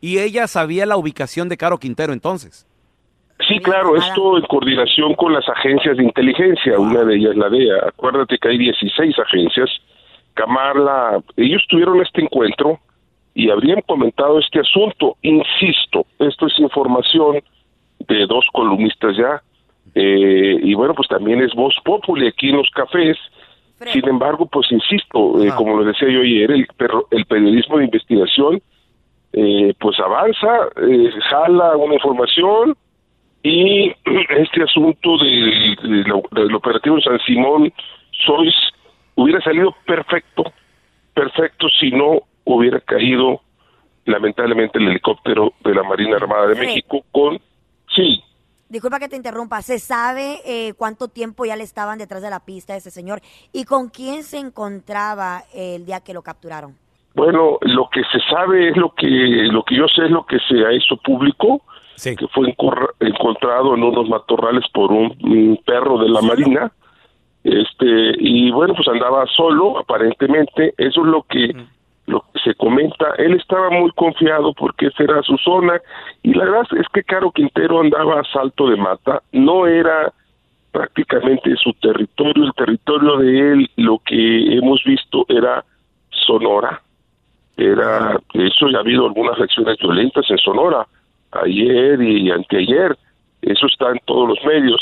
[0.00, 2.66] y, ella sabía la ubicación de Caro Quintero entonces.
[3.48, 7.88] Sí, claro, esto en coordinación con las agencias de inteligencia, una de ellas la DEA.
[7.88, 9.68] Acuérdate que hay 16 agencias.
[10.34, 12.78] Kamala, ellos tuvieron este encuentro
[13.34, 15.16] y habrían comentado este asunto.
[15.22, 17.40] Insisto, esto es información
[18.08, 19.42] de dos columnistas ya.
[19.94, 23.18] Eh, y bueno, pues también es voz populi aquí en los cafés.
[23.92, 27.84] Sin embargo, pues insisto, eh, como lo decía yo ayer, el, perro- el periodismo de
[27.86, 28.62] investigación
[29.32, 32.76] eh, pues avanza, eh, jala una información
[33.42, 37.72] y este asunto del, del- del operativo en San Simón
[38.24, 38.54] Sois
[39.14, 40.44] hubiera salido perfecto,
[41.14, 43.40] perfecto si no hubiera caído
[44.04, 46.60] lamentablemente el helicóptero de la Marina Armada de Sí.
[46.60, 47.38] México con
[47.94, 48.22] sí
[48.68, 49.60] Disculpa que te interrumpa.
[49.60, 53.20] ¿Se sabe eh, cuánto tiempo ya le estaban detrás de la pista a ese señor?
[53.52, 56.74] ¿Y con quién se encontraba el día que lo capturaron?
[57.14, 60.38] Bueno, lo que se sabe es lo que lo que yo sé es lo que
[60.48, 61.60] se ha hecho público,
[61.96, 62.48] que fue
[63.00, 66.72] encontrado en unos matorrales por un, un perro de la marina,
[67.44, 71.52] este y bueno pues andaba solo aparentemente, eso es lo que
[72.06, 73.14] lo que se comenta.
[73.18, 75.80] Él estaba muy confiado porque esa era su zona.
[76.22, 80.12] Y la verdad es que Caro Quintero andaba a salto de mata, no era
[80.72, 85.64] prácticamente su territorio, el territorio de él, lo que hemos visto era
[86.10, 86.80] Sonora,
[87.56, 90.86] era, de hecho ya ha habido algunas acciones violentas en Sonora,
[91.32, 92.96] ayer y anteayer,
[93.42, 94.80] eso está en todos los medios,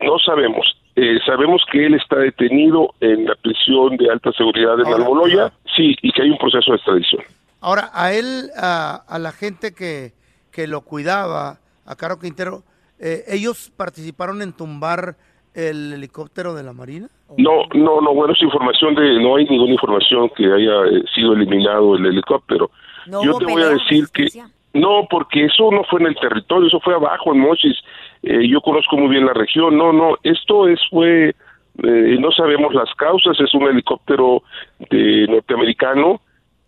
[0.00, 0.66] no sabemos,
[1.00, 5.94] Eh, sabemos que él está detenido en la prisión de alta seguridad de Malmoloya, sí,
[6.02, 7.22] y que hay un proceso de extradición.
[7.60, 10.12] Ahora, a él, a, a la gente que,
[10.50, 12.64] que lo cuidaba, a Caro Quintero,
[12.98, 15.14] eh, ¿ellos participaron en tumbar
[15.54, 17.06] el helicóptero de la Marina?
[17.36, 21.32] No, no, no, bueno, es información de, no hay ninguna información que haya eh, sido
[21.34, 22.72] eliminado el helicóptero.
[23.06, 24.26] ¿No Yo te voy a decir que
[24.74, 27.76] no, porque eso no fue en el territorio, eso fue abajo en Mochis.
[28.22, 29.76] Eh, yo conozco muy bien la región.
[29.76, 33.38] No, no, esto es fue, eh, no sabemos las causas.
[33.40, 34.42] Es un helicóptero
[34.90, 36.20] de norteamericano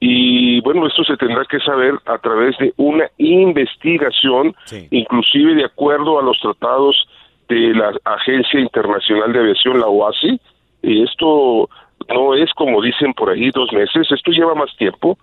[0.02, 4.54] y bueno, esto se tendrá que saber a través de una investigación,
[4.90, 7.06] inclusive de acuerdo a los tratados
[7.50, 10.40] de la Agencia Internacional de Aviación, la OASI,
[10.82, 11.68] y esto
[12.08, 15.18] no es como dicen por ahí dos meses, esto lleva más tiempo.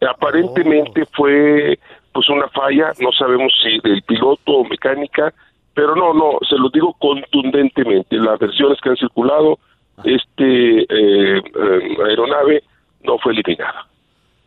[0.00, 1.78] Aparentemente fue
[2.16, 5.34] pues una falla, no sabemos si del piloto o mecánica,
[5.74, 9.58] pero no, no, se lo digo contundentemente, las versiones que han circulado,
[10.02, 12.64] este eh, eh, aeronave
[13.02, 13.86] no fue eliminada.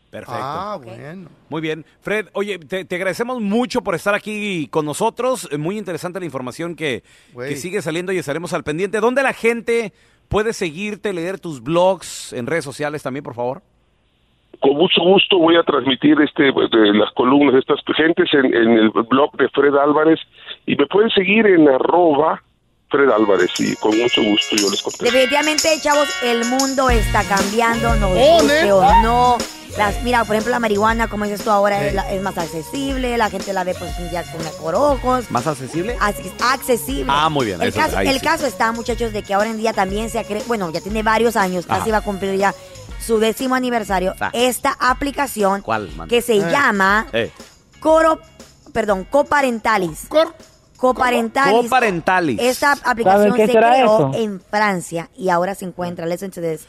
[0.10, 0.42] Perfecto.
[0.42, 1.30] Ah, bueno.
[1.50, 1.86] Muy bien.
[2.02, 5.48] Fred, oye, te, te agradecemos mucho por estar aquí con nosotros.
[5.52, 7.04] Eh, Muy interesante la información que,
[7.38, 9.00] que sigue saliendo y estaremos al pendiente.
[9.00, 9.94] ¿Dónde la gente
[10.28, 13.62] puede seguirte, leer tus blogs en redes sociales también, por favor?
[14.62, 18.72] Con mucho gusto voy a transmitir este de las columnas de estas gentes en, en
[18.78, 20.20] el blog de Fred Álvarez
[20.66, 22.42] y me pueden seguir en arroba
[22.90, 25.06] Fred Álvarez y con mucho gusto yo les contesto.
[25.06, 28.76] Definitivamente, chavos, el mundo está cambiando, nos Oh, guste ¿neta?
[28.76, 29.38] o no.
[29.78, 33.16] Las, mira, por ejemplo, la marihuana, como dices tú ahora, es, la- es más accesible,
[33.18, 35.30] la gente la ve pues ya con por ojos.
[35.32, 35.96] ¿Más accesible?
[36.02, 37.06] Así- accesible.
[37.08, 38.26] Ah, muy bien, El, eso, caso, ahí el sí.
[38.26, 41.04] caso está, muchachos, de que ahora en día también se ha cre- bueno, ya tiene
[41.04, 41.92] varios años, casi Ajá.
[41.92, 42.54] va a cumplir ya
[43.00, 44.30] su décimo aniversario, Ah.
[44.34, 46.52] esta aplicación ¿Cuál, que se Eh.
[46.52, 47.32] llama Eh.
[47.80, 48.20] Coro,
[48.74, 50.08] perdón, Coparentalis.
[50.78, 51.64] Coparentalis.
[51.64, 52.40] Coparentalis.
[52.40, 54.12] Esta aplicación se creó eso?
[54.16, 56.68] en Francia y ahora se encuentra, listen to this,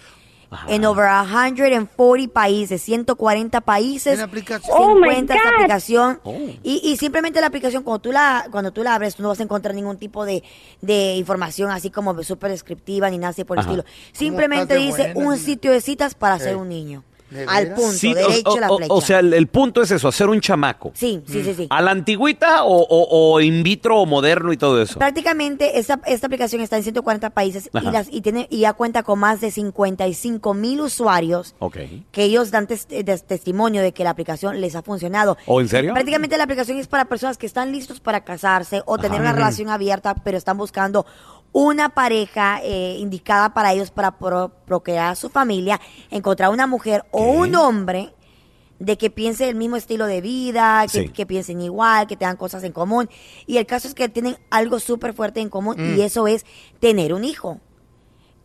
[0.68, 4.14] en over 140 países, 140 países.
[4.18, 4.76] En aplicación.
[4.76, 6.36] Se Oh, my encuentra esta aplicación Oh.
[6.62, 9.40] y, y simplemente la aplicación cuando tú la cuando tú la abres tú no vas
[9.40, 10.42] a encontrar ningún tipo de,
[10.80, 13.82] de información así como súper descriptiva ni nada así por el estilo.
[13.84, 15.44] ¿Cómo Simplemente dice buena, un niña?
[15.44, 16.40] sitio de citas para Eh.
[16.40, 17.04] ser un niño.
[17.30, 18.92] ¿De Al punto, Sí, o- derecho o, la o- flecha.
[18.92, 20.90] o sea, el, el punto es eso, hacer un chamaco.
[20.94, 21.66] sí, sí, sí, sí.
[21.70, 24.98] ¿A la antigüita o, o- o in vitro o moderno y todo eso?
[24.98, 29.02] Prácticamente esta, esta aplicación está en 140 países y, las, y, tiene, y ya cuenta
[29.02, 31.76] con más de 55 mil usuarios Ok.
[32.10, 35.36] que ellos dan tes- de- testimonio de que la aplicación les ha funcionado.
[35.46, 35.92] ¿Oh, en serio?
[35.92, 39.22] Prácticamente la aplicación es para personas que están listos para casarse o tener Ajá.
[39.22, 41.06] una relación abierta, pero están buscando
[41.52, 47.22] una pareja eh, indicada para ellos para pro- procrear su familia, encontrar una mujer o
[47.24, 48.14] un hombre
[48.78, 51.08] de que piense el mismo estilo de vida, que, Sí.
[51.10, 53.10] que piensen igual, que tengan cosas en común.
[53.46, 55.98] Y el caso es que tienen algo súper fuerte en común Mm.
[55.98, 56.46] y eso es
[56.78, 57.60] tener un hijo.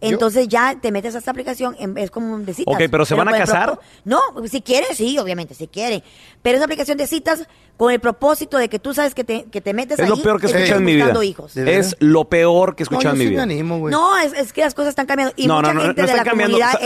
[0.02, 2.76] Entonces ya te metes a esta aplicación, en- es como un de citas.
[2.76, 3.80] Ok, ¿pero se van a casar?
[4.04, 6.04] No, si quieren, sí, obviamente, si quieren.
[6.41, 9.43] Pero es una aplicación de citas con el propósito de que tú sabes que te,
[9.51, 11.25] que te metes Es ahí lo peor que he escuchado en estás mi vida.
[11.25, 11.57] hijos.
[11.57, 13.45] Es lo peor que he escuchado en mi vida.
[13.91, 15.33] No, es, es que las cosas están cambiando.
[15.35, 16.57] Y mucha gente de la cambiando.
[16.57, 16.81] comunidad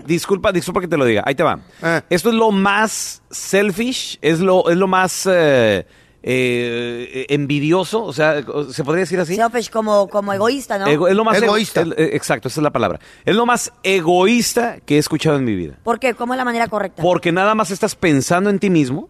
[0.00, 1.22] LGBT Disculpa, disculpa que te lo diga.
[1.26, 1.58] Ahí te va.
[1.82, 2.02] Ah.
[2.08, 5.84] Esto es lo más selfish, es lo, es lo más eh,
[6.22, 9.34] eh, envidioso, o sea, se podría decir así.
[9.36, 10.86] selfish como, como egoísta, ¿no?
[10.86, 13.00] Ego- es lo más ego- el- eh, exacto, esa es la palabra.
[13.24, 15.78] Es lo más egoísta que he escuchado en mi vida.
[15.82, 16.14] ¿Por qué?
[16.14, 17.02] ¿Cómo es la manera correcta?
[17.02, 19.08] Porque nada más estás pensando en ti mismo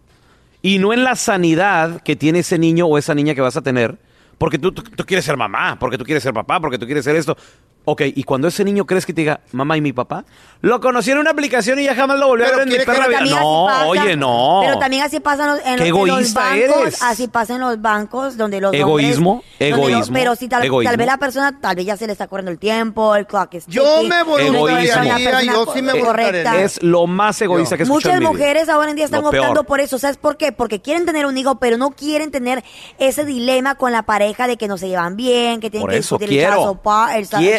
[0.61, 3.61] y no en la sanidad que tiene ese niño o esa niña que vas a
[3.61, 3.97] tener.
[4.37, 7.15] Porque tú, tú- quieres ser mamá, porque tú quieres ser papá, porque tú quieres ser
[7.15, 7.37] esto.
[7.83, 10.23] Ok, y cuando ese niño crees que te diga, mamá y mi papá,
[10.61, 13.07] lo conocí en una aplicación y ya jamás lo volví a ver en mi perra
[13.07, 13.21] vida.
[13.21, 14.59] No, pasa- oye, no.
[14.63, 16.81] Pero también así pasa en los, en Qué los- en los egoísta bancos.
[16.81, 17.01] eres.
[17.01, 20.89] Así pasa en los bancos donde los Egoísmo, hombres- los- egoísmo, pero si tal, egoísmo.
[20.91, 23.55] tal vez la persona, tal vez ya se le está corriendo el tiempo, el clock
[23.55, 26.61] is Yo me persona yo sí me correcta.
[26.61, 28.31] Es lo más egoísta que he Muchas en mi vida.
[28.31, 29.41] mujeres ahora en día están Lo peor.
[29.45, 29.97] optando por eso.
[29.97, 30.51] ¿Sabes por qué?
[30.51, 32.63] Porque quieren tener un hijo, pero no quieren tener
[32.99, 35.97] ese dilema con la pareja de que no se llevan bien, que tienen Por que
[35.97, 36.39] eso discutir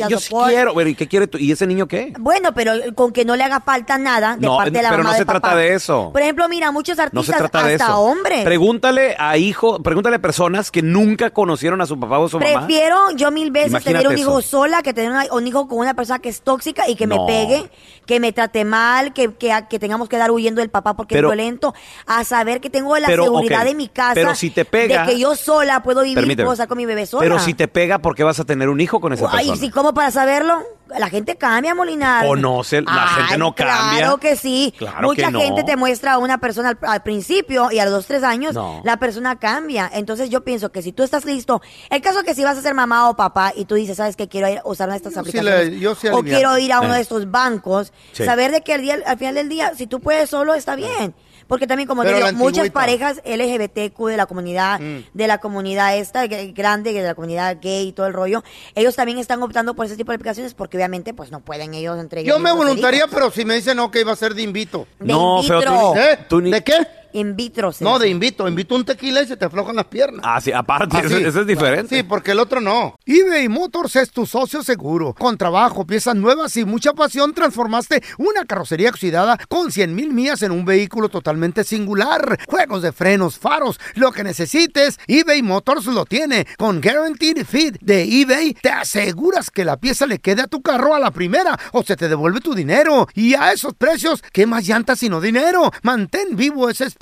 [0.07, 0.73] el yo sí quiero.
[0.75, 1.39] Bueno, ¿Y qué quiere tú?
[1.39, 2.13] ¿Y ese niño qué?
[2.19, 5.03] Bueno, pero con que no le haga falta nada de No, parte de la pero
[5.03, 6.11] mamá no se trata de eso.
[6.13, 7.99] Por ejemplo, mira, muchos No artistas, se trata de hasta eso.
[8.01, 8.45] hombres.
[8.45, 12.67] Pregúntale a hijo, pregúntale a personas que nunca conocieron a su papá o su mamá.
[12.67, 14.49] Prefiero yo mil veces Imagínate tener un hijo eso.
[14.49, 17.27] sola que tener un hijo con una persona que es tóxica y que No.
[17.27, 17.71] me pegue,
[18.07, 21.29] que me trate mal, que, que, que tengamos que dar huyendo del papá porque Pero-
[21.31, 21.75] es violento,
[22.07, 25.13] a saber que tengo la Pero, seguridad de mi casa, pero si te pega- de
[25.13, 26.45] que yo sola puedo vivir, Permíteme.
[26.45, 27.23] puedo estar con mi bebé sola.
[27.23, 29.57] Pero si te pega, ¿por qué vas a tener un hijo con esa Ay, persona?
[29.57, 30.63] sí, ¿cómo para saberlo?
[30.99, 32.27] La gente cambia, Molinar.
[32.27, 33.99] Conoce, la Ay, gente no cambia.
[34.01, 34.75] Claro que sí.
[34.77, 35.41] Claro Mucha que no.
[35.41, 38.53] gente te muestra a una persona al, al principio y a los dos, tres años
[38.55, 38.83] No.
[38.85, 39.89] la persona cambia.
[39.95, 42.75] Entonces yo pienso que si tú estás listo, el caso que si vas a ser
[42.75, 44.29] mamá o papá y tú dices, ¿sabes qué?
[44.29, 45.71] Quiero ir a usar una de estas Yo sí aplicaciones.
[45.71, 46.97] le- yo sí o quiero ir a uno Eh.
[46.97, 47.93] de estos bancos.
[48.13, 48.25] Sí.
[48.27, 51.15] Saber de que al, día, al final del día, si tú puedes solo, está bien.
[51.53, 55.01] Porque también, como te digo, muchas parejas LGBTQ de la comunidad, Mm.
[55.13, 58.43] de la comunidad esta, que- grande, de la comunidad gay y todo el rollo,
[58.75, 62.01] ellos también están optando por ese tipo de aplicaciones porque obviamente pues no pueden ellos
[62.01, 64.87] entre ellos Yo me voluntaría, pero si me dicen, ok, va a ser de invito.
[64.99, 65.99] De No, in pero tú.
[65.99, 66.19] ¿Eh?
[66.27, 66.75] tú ni- ¿De qué?
[67.13, 67.73] In vitro.
[67.81, 68.49] No, de invito.
[68.49, 70.23] Invito un tequila y se te aflojan las piernas.
[70.25, 71.07] Ah, sí, aparte, Así.
[71.07, 71.97] eso, eso es diferente.
[71.97, 72.97] Sí, porque el otro no.
[73.07, 75.15] eBay Motors es tu socio seguro.
[75.15, 80.43] Con trabajo, piezas nuevas y mucha pasión, transformaste una carrocería oxidada con 100 mil millas
[80.43, 82.39] en un vehículo totalmente singular.
[82.49, 86.47] Juegos de frenos, faros, lo que necesites, eBay Motors lo tiene.
[86.57, 90.95] Con Guaranteed Fit de eBay, te aseguras que la pieza le quede a tu carro
[90.95, 93.07] a la primera o se te devuelve tu dinero.
[93.15, 95.71] Y a esos precios, ¿qué más llantas sino dinero?
[95.83, 97.02] Mantén vivo ese espíritu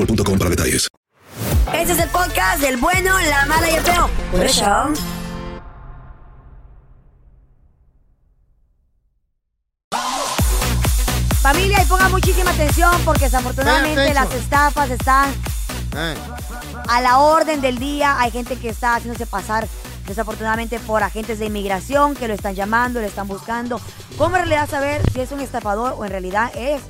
[0.00, 0.88] boostmobile.com para detalles.
[1.72, 4.10] Este es el podcast del bueno, la mala y el feo.
[4.32, 4.92] Por eso.
[11.42, 15.32] Familia, y pongan muchísima atención porque desafortunadamente las estafas están
[15.96, 16.14] Eh.
[16.88, 18.16] a la orden del día.
[18.20, 19.66] Hay gente que está haciéndose pasar
[20.06, 23.80] desafortunadamente por agentes de inmigración que lo están llamando, lo están buscando.
[24.18, 26.82] ¿Cómo en realidad saber si es un estafador o en realidad es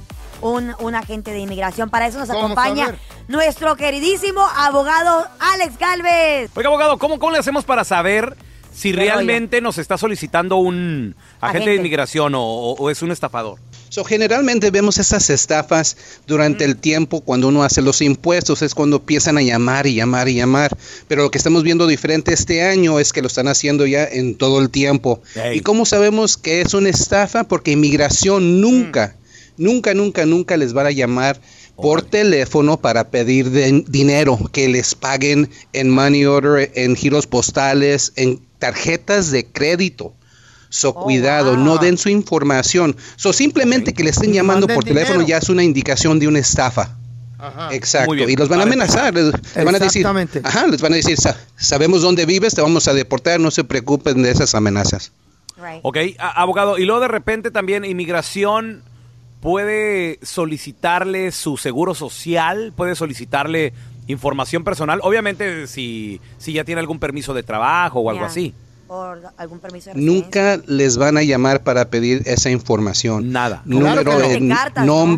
[0.42, 1.90] un, un agente de inmigración?
[1.90, 2.94] Para eso nos ¿Cómo acompaña
[3.28, 6.50] nuestro queridísimo abogado Alex Galvez.
[6.54, 8.36] Oiga, abogado, ¿cómo, ¿cómo le hacemos para saber
[8.74, 11.70] si ¿Qué realmente nos está solicitando un agente, Agente.
[11.70, 13.58] de inmigración o, o- o es un estafador?
[13.88, 15.96] So, generalmente vemos estas estafas
[16.28, 20.28] durante el tiempo cuando uno hace los impuestos, es cuando empiezan a llamar y llamar
[20.28, 20.76] y llamar.
[21.08, 24.36] Pero lo que estamos viendo diferente este año es que lo están haciendo ya en
[24.36, 25.20] todo el tiempo.
[25.52, 27.42] ¿Y cómo sabemos que es una estafa?
[27.42, 29.16] Porque inmigración nunca,
[29.60, 31.40] nunca, nunca, nunca les van a llamar
[31.76, 38.12] por teléfono para pedir de- dinero, que les paguen en money order, en giros postales,
[38.16, 40.12] en tarjetas de crédito.
[40.68, 42.96] So, cuidado, no den su información.
[43.16, 45.28] So, simplemente que le estén llamando manden por teléfono dinero.
[45.28, 46.96] ya es una indicación de una estafa.
[47.70, 48.08] Exacto.
[48.10, 48.30] Muy bien.
[48.30, 49.14] Y los van a amenazar.
[49.14, 50.42] Les, les van a decir, Exactamente.
[50.44, 53.64] ajá, les van a decir, "Sa- sabemos dónde vives, te vamos a deportar, no se
[53.64, 55.10] preocupen de esas amenazas.
[55.82, 58.82] Ok, a- abogado, y luego de repente también inmigración
[59.40, 63.72] puede solicitarle su seguro social, puede solicitarle
[64.06, 68.54] información personal, obviamente si, si ya tiene algún permiso de trabajo o algo así.
[68.86, 73.30] Por algún permiso de Nunca les van a llamar para pedir esa información.
[73.30, 73.62] Nada.
[73.64, 74.54] Número Claro de no.
[74.54, 75.16] Cartas, ¿no?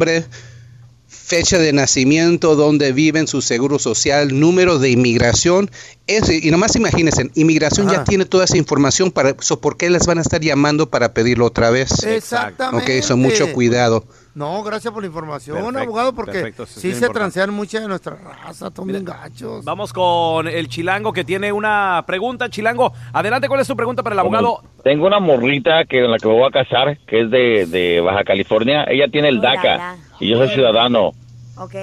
[1.33, 5.71] Fecha de nacimiento, dónde viven, su seguro social, número de inmigración.
[6.07, 10.07] Ese, y nomás imagínense, inmigración ya tiene toda esa información, para, so, ¿por qué les
[10.07, 12.05] van a estar llamando para pedirlo otra vez?
[12.05, 12.99] Exactamente.
[12.99, 14.05] Ok, so mucho cuidado.
[14.35, 17.89] No, gracias por la información, Perfecto, abogado, porque perfecto, eso sí se transean muchas de
[17.89, 19.65] nuestra raza, bien gachos.
[19.65, 22.51] Vamos con el Chilango que tiene una pregunta.
[22.51, 24.63] Chilango, adelante, ¿cuál es tu pregunta para el abogado?
[24.85, 28.01] Tengo una morrita que con la que me voy a casar, que es de, de
[28.01, 28.85] Baja California.
[28.85, 31.13] Ella tiene el DACA y yo soy ciudadano.
[31.57, 31.75] Ok.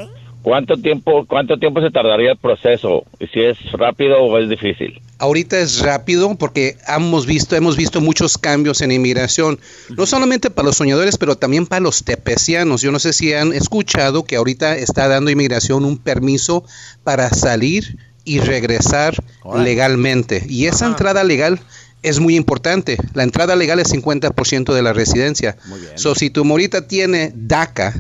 [0.42, 3.04] ¿Cuánto tiempo, cuánto tiempo se tardaría el proceso?
[3.20, 5.02] ¿Y si es rápido o es difícil?
[5.18, 9.60] Ahorita es rápido porque hemos visto, hemos visto muchos cambios en inmigración,
[9.98, 12.82] no solamente para los soñadores, pero también para los tepecianos.
[12.82, 16.64] Yo no sé si han escuchado que ahorita está dando inmigración un permiso
[17.04, 19.16] para salir y regresar
[19.58, 20.46] legalmente.
[20.48, 21.60] Y esa entrada legal
[22.02, 22.98] es muy importante.
[23.14, 25.58] La entrada legal es 50% de la residencia.
[25.98, 27.94] So, si tu morita tiene DACA,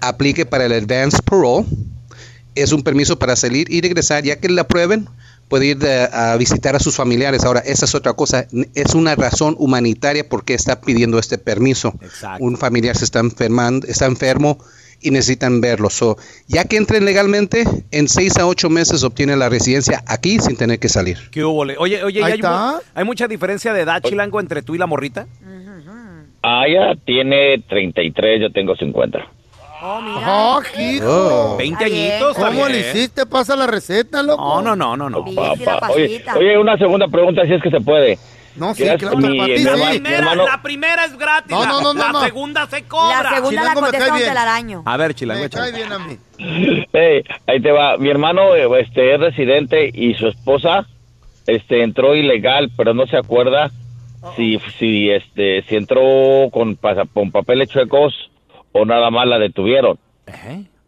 [0.00, 1.66] aplique para el Advance Parole.
[2.54, 4.22] Es un permiso para salir y regresar.
[4.22, 5.08] Ya que la aprueben,
[5.48, 7.44] puede ir de- a visitar a sus familiares.
[7.44, 8.46] Ahora, esa es otra cosa.
[8.74, 11.92] Es una razón humanitaria por qué está pidiendo este permiso.
[12.40, 14.58] Un familiar se está enfermando, está enfermo
[15.04, 15.90] y necesitan verlo.
[15.90, 16.16] So,
[16.48, 20.78] ya que entren legalmente, en seis a ocho meses obtiene la residencia aquí sin tener
[20.80, 21.18] que salir.
[21.30, 21.60] ¿Qué hubo?
[21.60, 24.78] Oye, oye, ¿y Ahí hay, mu- ¿hay mucha diferencia de edad, Chilango, entre tú y
[24.78, 25.26] la morrita?
[26.42, 29.18] Ah, ella tiene 33, yo tengo 50.
[29.86, 31.04] ¡Oh, hijo!
[31.06, 31.56] Oh.
[31.58, 33.26] 20 añitos, ¿Cómo le hiciste?
[33.26, 34.42] Pasa la receta, loco.
[34.42, 35.24] No, no, no, no, no.
[35.64, 35.90] Papá.
[35.90, 38.18] Oye, oye, una segunda pregunta, si es que se puede.
[38.56, 39.66] No, sí, claro, mi, para ti, mi sí.
[39.66, 41.50] hermano- Mi primera- hermano- la primera es gratis.
[41.50, 43.22] No, no, no, la, no, segunda se cobra.
[43.22, 44.28] La segunda Chilango la contesta un bien.
[44.28, 44.82] telaraño.
[44.86, 45.70] A ver, chilango, Me échale.
[45.72, 46.16] cae bien a mí.
[46.92, 47.96] Hey, ahí te va.
[47.98, 50.86] Mi hermano eh, este, es residente y su esposa
[51.46, 53.70] este, entró ilegal, pero no se acuerda
[54.36, 56.78] si, si, este, si entró con,
[57.12, 58.14] con papeles chuecos
[58.72, 59.98] o nada más la detuvieron.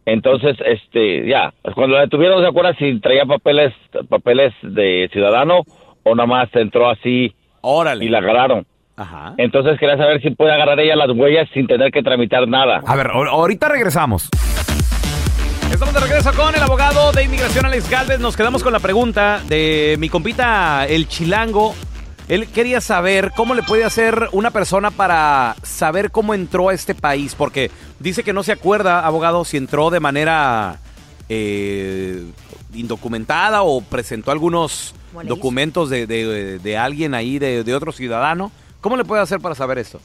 [0.05, 3.73] Entonces, este, ya, cuando la detuvieron, no se acuerda si traía papeles,
[4.09, 5.63] papeles de ciudadano
[6.03, 7.35] o nada más entró así
[8.01, 8.65] y la agarraron.
[8.95, 9.33] Ajá.
[9.37, 12.81] Entonces quería saber si puede agarrar ella las huellas sin tener que tramitar nada.
[12.85, 14.29] A ver, ahor- ahorita regresamos.
[15.71, 18.19] Estamos de regreso con el abogado de inmigración Alex Galvez.
[18.19, 21.75] Nos quedamos con la pregunta de mi compita el chilango.
[22.27, 26.95] Él quería saber cómo le puede hacer una persona para saber cómo entró a este
[26.95, 30.77] país, porque dice que no se acuerda, abogado, si entró de manera
[31.29, 32.23] eh,
[32.73, 34.95] indocumentada o presentó algunos.
[35.25, 38.51] Documentos de, de- de alguien ahí, de, de otro ciudadano.
[38.81, 39.99] ¿Cómo le puede hacer para saber esto?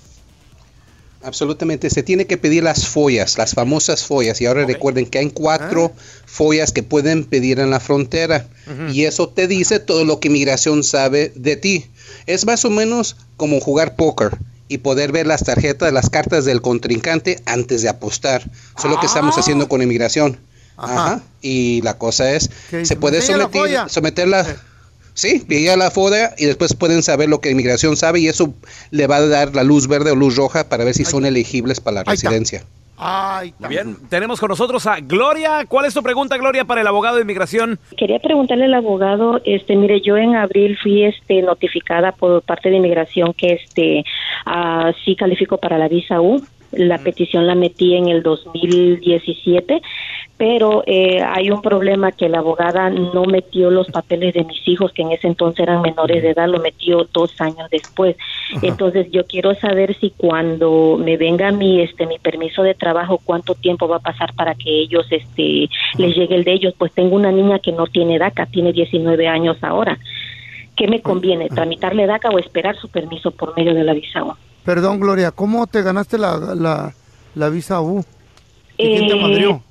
[1.24, 4.40] Absolutamente, se tiene que pedir las follas, las famosas follas.
[4.40, 5.92] Y ahora recuerden que hay cuatro
[6.26, 8.48] follas que pueden pedir en la frontera.
[8.90, 11.86] Y eso te dice todo lo que inmigración sabe de ti.
[12.26, 14.36] Es más o menos como jugar póker
[14.66, 18.40] y poder ver las tarjetas, las cartas del contrincante antes de apostar.
[18.76, 20.40] Eso es lo que estamos haciendo con inmigración.
[20.76, 21.22] Ajá.
[21.40, 22.50] Y la cosa es,
[22.84, 23.88] se puede la someter, folla.
[25.14, 28.54] Sí, pilla la foda y después pueden saber lo que inmigración sabe y eso
[28.90, 31.80] le va a dar la luz verde o luz roja para ver si son elegibles
[31.80, 32.64] para la residencia.
[33.04, 35.64] Ay, Muy bien, tenemos con nosotros a Gloria.
[35.66, 37.80] ¿Cuál es tu pregunta, Gloria, para el abogado de inmigración?
[37.96, 42.76] Quería preguntarle al abogado, este, mire, yo en abril fui, este, notificada por parte de
[42.76, 44.04] inmigración que, este,
[44.46, 46.40] ah, sí califico para la visa U.
[46.72, 49.82] La petición la metí en el 2017,
[50.36, 54.92] pero eh, hay un problema que la abogada no metió los papeles de mis hijos,
[54.92, 58.16] que en ese entonces eran menores de edad, lo metió dos años después.
[58.62, 63.54] Entonces yo quiero saber si cuando me venga mi, este, mi permiso de trabajo, cuánto
[63.54, 65.68] tiempo va a pasar para que ellos, este,
[65.98, 66.74] les llegue el de ellos.
[66.76, 69.98] Pues tengo una niña que no tiene DACA, tiene 19 años ahora.
[70.74, 74.24] ¿Qué me conviene, tramitarle DACA o esperar su permiso por medio de la visa?
[74.64, 76.94] Perdón, Gloria, ¿cómo te ganaste la, la,
[77.34, 78.04] la visa U?
[78.78, 79.62] ¿Y quién te Eh, madrió?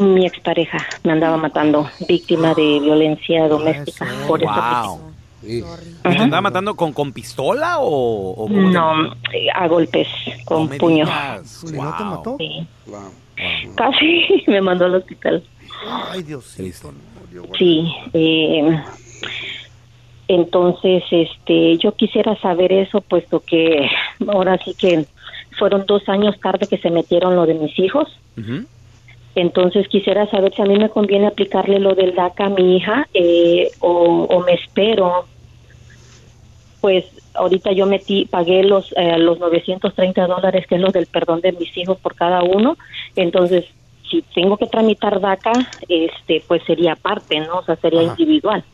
[0.00, 4.06] Mi expareja me andaba matando, víctima de violencia doméstica.
[4.26, 5.12] Por Wow.
[5.46, 10.08] ¿Y te andaba matando con, con pistola o, o No, eh, a golpes
[10.46, 11.04] con me puño.
[11.04, 12.36] ¿Y no te mató?
[12.38, 12.66] Sí.
[13.76, 15.44] Casi me mandó al hospital.
[16.10, 16.92] Ay, Diosito.
[17.58, 17.86] Sí.
[18.14, 18.82] eh,
[20.26, 23.88] entonces, este, yo quisiera saber eso, puesto que
[24.26, 25.06] ahora sí que
[25.58, 28.08] fueron dos años tarde que se metieron lo de mis hijos.
[29.34, 33.08] Entonces quisiera saber si a mí me conviene aplicarle lo del DACA a mi hija
[33.12, 35.26] eh, o, o me espero.
[36.80, 37.04] Pues
[37.34, 41.52] ahorita yo metí, pagué los, eh, los 930 dólares, que es lo del perdón de
[41.52, 42.76] mis hijos por cada uno.
[43.16, 43.64] Entonces,
[44.10, 47.58] si tengo que tramitar DACA, este, pues sería aparte, ¿no?
[47.58, 48.10] O sea, sería Ajá.
[48.10, 48.64] individual.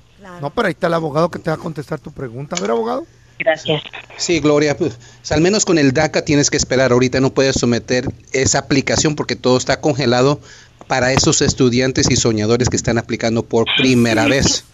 [0.40, 2.56] No, pero ahí está el abogado que te va a contestar tu pregunta.
[2.56, 3.06] A ver, abogado.
[3.38, 3.82] Gracias.
[4.18, 4.98] Sí, Gloria, pues,
[5.30, 6.92] al menos con el DACA tienes que esperar.
[6.92, 10.40] Ahorita no puedes someter esa aplicación porque todo está congelado
[10.86, 14.64] para esos estudiantes y soñadores que están aplicando por primera vez.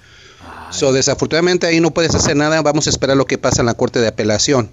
[0.70, 2.61] So, desafortunadamente ahí no puedes hacer nada.
[2.62, 4.72] Vamos a esperar lo que pasa en la Corte de Apelación.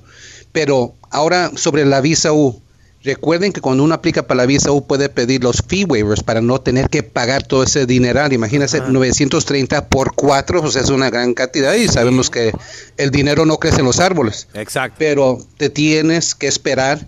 [0.51, 2.62] Pero ahora sobre la visa U.
[3.03, 6.39] Recuerden que cuando uno aplica para la visa U puede pedir los fee waivers para
[6.41, 8.31] no tener que pagar todo ese dineral.
[8.31, 12.53] Imagínense, 930 por 4, pues es una gran cantidad y sabemos que
[12.97, 14.47] el dinero no crece en los árboles.
[14.53, 14.95] Exacto.
[14.99, 17.05] Pero te tienes que esperar.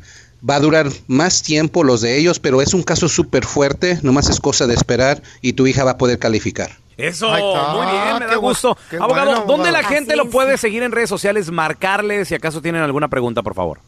[0.47, 3.97] Va a durar más tiempo los de ellos, pero es un caso súper fuerte.
[4.03, 6.71] Nomás es cosa de esperar y tu hija va a poder calificar.
[6.97, 8.77] Eso, muy bien, me da Qué bu- gusto.
[8.99, 11.49] abogado, bueno, ¿dónde la gente lo puede seguir en redes sociales?
[11.51, 13.79] Marcarle si acaso tienen alguna pregunta, por favor.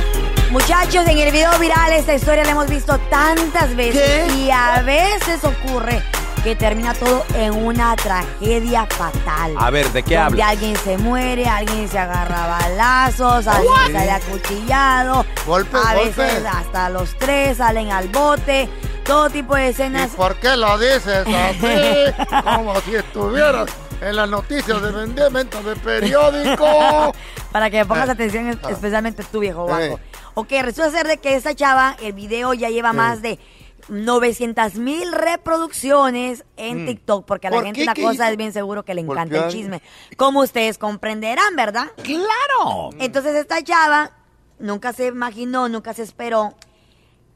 [0.55, 5.43] Muchachos, en el video viral esta historia la hemos visto tantas veces y a veces
[5.43, 6.01] ocurre
[6.45, 9.53] que termina todo en una tragedia fatal.
[9.57, 10.47] A ver, ¿de qué donde habla?
[10.47, 13.91] alguien se muere, alguien se agarra balazos, alguien What?
[13.91, 16.15] sale acuchillado, Golpes, a golpes.
[16.15, 18.69] veces hasta los tres salen al bote,
[19.03, 20.11] todo tipo de escenas.
[20.11, 22.33] ¿Por qué lo dices así?
[22.45, 23.67] Como si estuvieras
[24.01, 26.65] En las noticias de vendimiento de periódico.
[27.51, 28.11] Para que pongas Eh.
[28.11, 28.71] atención, es- Ah.
[28.71, 29.95] especialmente tú, viejo Eh.
[30.33, 33.39] Ok, resulta ser de que esta chava, el video ya lleva más de
[33.87, 36.87] 900 mil reproducciones en Mm.
[36.87, 37.93] TikTok, porque a la ¿Por gente qué?
[37.93, 38.31] ¿Qué cosa hizo?
[38.31, 39.81] es bien seguro que le ¿Por encanta el chisme.
[40.17, 41.87] Como ustedes comprenderán, ¿verdad?
[42.03, 42.89] ¡Claro!
[42.99, 44.11] Entonces esta chava
[44.59, 46.53] nunca se imaginó, nunca se esperó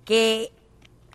[0.06, 0.52] que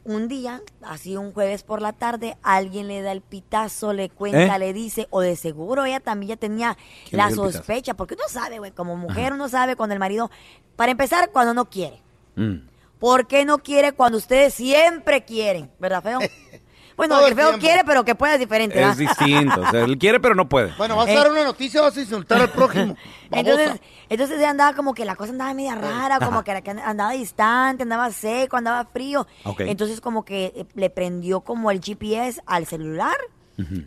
[0.05, 4.57] un día, así un jueves por la tarde, alguien le da el pitazo, le cuenta,
[4.57, 4.59] ¿Eh?
[4.59, 6.77] le dice, o de seguro ella también ya tenía
[7.09, 10.31] ¿Quién la sospecha, porque uno sabe, güey, como mujer uno sabe cuando el marido,
[10.77, 12.03] para empezar, cuando no quiere.
[12.37, 12.69] Mm.
[12.99, 15.71] ¿Por qué no quiere cuando ustedes siempre quieren?
[15.79, 16.19] ¿Verdad, feo?
[16.97, 17.67] Bueno, Todo el el feo tiempo.
[17.67, 18.83] quiere, pero que pueda es diferente.
[18.83, 19.61] Es distinto.
[19.63, 20.73] O sea, él quiere, pero no puede.
[20.79, 21.17] Bueno, vas a Eh.
[21.17, 22.97] dar una noticia, vas a insultar al prójimo.
[23.31, 23.83] Entonces, Babosa.
[24.11, 26.61] entonces ella andaba como que la cosa andaba media rara, como Ajá.
[26.63, 29.27] que, andaba distante, andaba seco, andaba frío.
[29.59, 33.17] Entonces como que eh, le prendió como el GPS al celular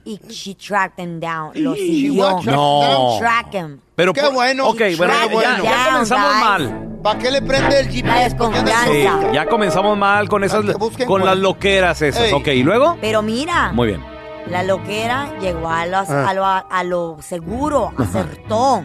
[0.05, 1.51] y she tracked him down.
[1.55, 2.39] Lo siguió.
[2.45, 3.18] No.
[3.20, 3.80] Track him.
[3.95, 4.68] Pero Qué por- bueno.
[4.70, 5.32] Ok, bueno, ya, it
[5.63, 6.43] ya down, comenzamos guys.
[6.43, 6.84] mal.
[7.03, 8.36] ¿Para qué le prende el GPS?
[8.36, 9.28] ¿Por qué desconfianza.
[9.30, 11.26] Sí, ya comenzamos mal con esas, Para que busquen con cuál.
[11.36, 12.24] las loqueras esas.
[12.24, 12.34] Ey.
[12.34, 12.97] Ok, ¿y luego?
[13.01, 14.03] Pero mira, Muy bien.
[14.49, 16.30] la loquera llegó a, los- Ah.
[16.30, 18.84] a, lo, a lo seguro, acertó.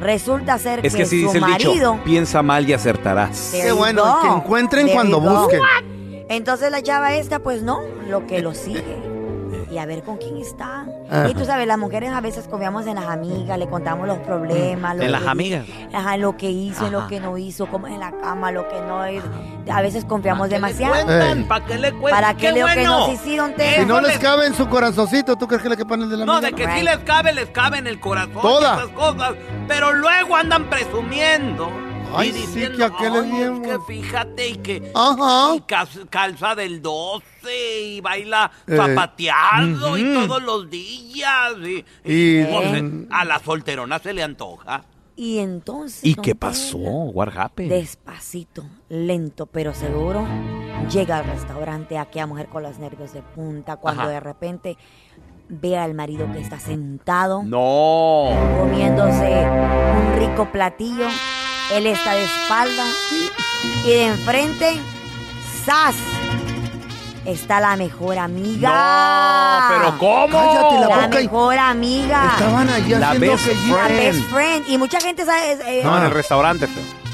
[0.00, 1.72] Resulta ser Es que que así su dice el marido...
[1.72, 3.48] dicho, piensa mal y acertarás.
[3.50, 4.20] There Qué you bueno, go.
[4.20, 5.40] que encuentren There cuando you go.
[5.42, 5.60] busquen.
[6.28, 8.84] Entonces la chava esta, pues no, lo que lo sigue.
[9.70, 10.86] Y a ver con quién está.
[11.10, 11.28] Ajá.
[11.28, 14.96] Y tú sabes, las mujeres a veces confiamos en las amigas, le contamos los problemas.
[14.96, 15.66] lo ¿En las amigas?
[15.92, 16.90] Ajá, lo que hizo, Ajá.
[16.90, 19.10] lo que no hizo, cómo es en la cama, lo que no.
[19.10, 19.20] y
[19.70, 20.94] a veces confiamos demasiado.
[21.10, 21.44] Ey.
[21.44, 22.22] ¿Para qué le cuentan?
[22.22, 23.06] ¿Para qué leo que no?
[23.10, 23.80] Sí, sí, don Teo.
[23.82, 26.24] Si no les cabe en su corazoncito, ¿tú crees que le quepan el de la
[26.24, 26.48] No, amiga?
[26.50, 26.78] de que Right.
[26.78, 28.76] sí les cabe, les cabe en el corazón Toda.
[28.76, 29.32] esas cosas.
[29.66, 31.68] Pero luego andan presumiendo.
[32.14, 33.86] Ay, y sí, diciendo, que aquel es "Ay, bien, que güey".
[34.02, 35.54] fíjate y que Ajá.
[35.56, 41.52] y cas- calza del 12 y baila Eh, zapateado y todos los días.
[41.64, 43.06] Y, Y- pues, Mm.
[43.10, 44.84] a la solterona se le antoja.
[45.16, 46.04] Y entonces.
[46.04, 46.78] ¿Y qué pasó?
[46.78, 47.70] What happened?
[47.72, 50.24] Despacito, lento pero seguro,
[50.90, 54.10] llega al restaurante aquella mujer con los nervios de punta cuando Ajá.
[54.10, 54.76] de repente
[55.48, 58.28] ve al marido que está sentado No.
[58.60, 61.06] comiéndose un rico platillo.
[61.72, 62.84] Él está de espalda
[63.84, 64.80] y de enfrente,
[65.64, 65.94] ¡zas!
[67.24, 68.70] Está la mejor amiga.
[69.68, 70.28] No, pero ¿cómo?
[70.32, 72.32] Cállate la La boca y- mejor amiga.
[72.38, 74.64] Estaban allí La haciendo best La best friend.
[74.68, 76.66] Y mucha gente sabe, eh, No, en el restaurante.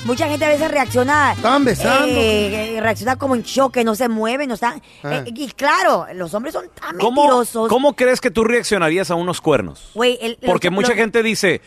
[0.05, 1.33] Mucha gente a veces reacciona.
[1.33, 2.07] Estaban besando.
[2.07, 4.77] eh, reacciona como en choque, no se mueve, no está.
[5.03, 5.15] Ah.
[5.15, 7.69] eh, y claro, los hombres son tan ¿Cómo, mentirosos.
[7.69, 9.91] ¿Cómo crees que tú reaccionarías a unos cuernos?
[10.01, 11.61] El- Porque mucha gente dice,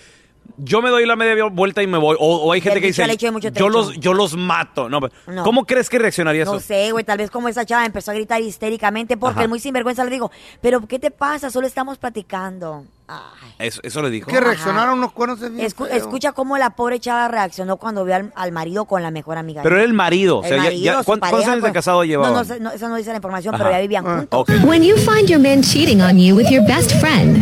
[0.58, 2.16] yo me doy la media vuelta y me voy.
[2.20, 3.06] O, o hay gente que dice,
[3.54, 4.90] yo los, yo los mato.
[4.90, 5.44] No, No.
[5.44, 6.66] ¿Cómo crees que reaccionaría No eso?
[6.68, 9.44] sé, güey, tal vez como esa chava empezó a gritar histéricamente porque Ajá.
[9.44, 10.32] el muy sinvergüenza le digo,
[10.62, 11.50] pero ¿qué te pasa?
[11.52, 12.86] Solo estamos platicando.
[13.10, 13.54] Ay.
[13.60, 14.30] Eso, eso le dijo.
[14.30, 15.96] Que reaccionaron unos cuernos es bien Escu- feo.
[15.96, 19.64] escucha cómo la pobre chava reaccionó cuando vio al, al marido con la mejor amiga.
[19.64, 20.40] Pero era el marido.
[20.40, 21.74] o sea, El ya- marido, ya- su ¿cuán- ¿Cuántos pareja, años de pues.
[21.74, 22.34] casado llevaban?
[22.34, 23.64] No, no, no, eso no dice la información, Ajá.
[23.64, 24.40] pero ya vivían Ah, juntos.
[24.42, 24.50] ok.
[24.66, 27.38] When you find your man cheating on you with your best friend,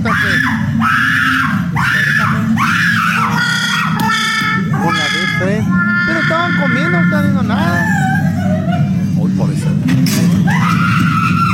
[0.00, 0.30] hasta que...
[4.82, 5.04] Con la
[5.38, 5.68] friend.
[6.06, 7.86] Pero estaban comiendo, no estaban haciendo nada.
[9.18, 9.66] Uy, por eso.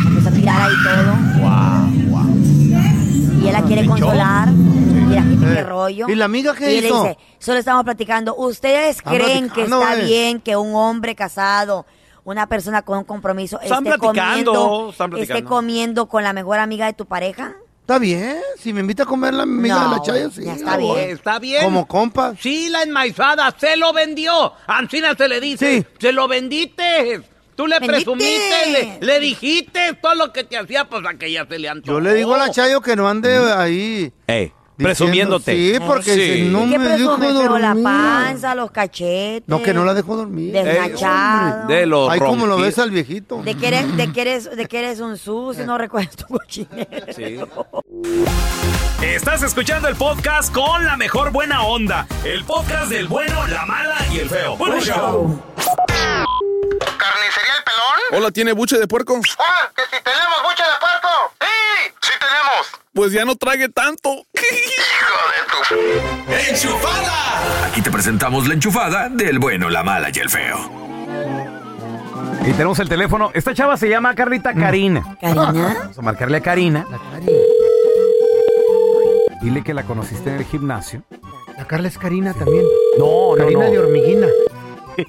[0.06, 1.16] Empezó a tirar ahí todo.
[1.40, 2.36] Wow, wow.
[3.42, 3.90] Y él la quiere ¿Le echó?
[3.90, 4.48] consolar.
[4.50, 6.08] Mira, qué, Eh, rollo.
[6.08, 7.02] ¿y la amiga qué y le hizo?
[7.02, 8.34] dice, solo estamos platicando.
[8.36, 10.04] ¿Ustedes Están creen que platicando, está eh.
[10.04, 11.84] bien que un hombre casado,
[12.24, 15.38] una persona con un compromiso, Están esté platicando, comiendo, están platicando.
[15.38, 17.54] esté comiendo con la mejor amiga de tu pareja?
[17.86, 20.42] Está bien, si me invita a comer la amiga No, de la Chayo, sí.
[20.44, 20.96] ya está voy.
[20.98, 21.10] bien.
[21.10, 21.62] Está bien.
[21.62, 22.34] Como compa.
[22.40, 24.52] Sí, la enmaizada se lo vendió.
[24.66, 25.78] Ancina se le dice.
[25.82, 25.86] Sí.
[26.00, 27.22] Se lo vendiste.
[27.54, 31.46] Tú le presumiste, le, le dijiste todo lo que te hacía, pues a que ya
[31.46, 31.92] se le antojó.
[31.98, 34.12] Yo le digo a la Chayo que no ande ahí.
[34.26, 35.52] Ey, presumiéndote.
[35.52, 36.34] Sí, porque Sí.
[36.34, 37.26] si no ¿Y qué me presume?
[37.28, 37.84] Pero la dormir.
[37.84, 39.48] panza, los cachetes.
[39.48, 40.52] No, que no la dejo dormir.
[40.52, 41.66] Desmachado.
[41.66, 43.42] De los Ay, como lo ves al viejito.
[43.42, 46.86] De que eres, de que eres, de que eres un sucio, no recuerdas tu cochinero.
[47.14, 47.38] Sí.
[49.02, 52.06] Estás escuchando el podcast con la mejor buena onda.
[52.24, 54.56] El podcast del bueno, la mala y el feo.
[54.56, 55.42] Buen show.
[55.56, 58.00] ¿Carnicería El Pelón?
[58.20, 59.20] Hola, ¿tiene buche de puerco?
[59.38, 59.70] ¡Ah!
[59.74, 61.08] ¡Que si tenemos buche de puerco!
[61.40, 61.92] ¡Sí!
[62.02, 62.85] ¡Sí tenemos!
[62.96, 64.08] Pues ya no trague tanto.
[64.10, 66.32] ¡Hijo de tu...
[66.50, 67.66] ¡Enchufada!
[67.66, 70.56] Aquí te presentamos la enchufada del bueno, la mala y el feo.
[72.40, 73.30] Y tenemos el teléfono.
[73.34, 75.18] Esta chava se llama Carlita Karina.
[75.20, 75.76] ¿Karina?
[75.78, 76.86] Vamos a marcarle a Karina.
[79.42, 81.02] Dile que la conociste en el gimnasio.
[81.58, 82.64] La Carla es Karina también.
[82.98, 83.70] No, no, Karina no.
[83.72, 84.26] de hormiguina.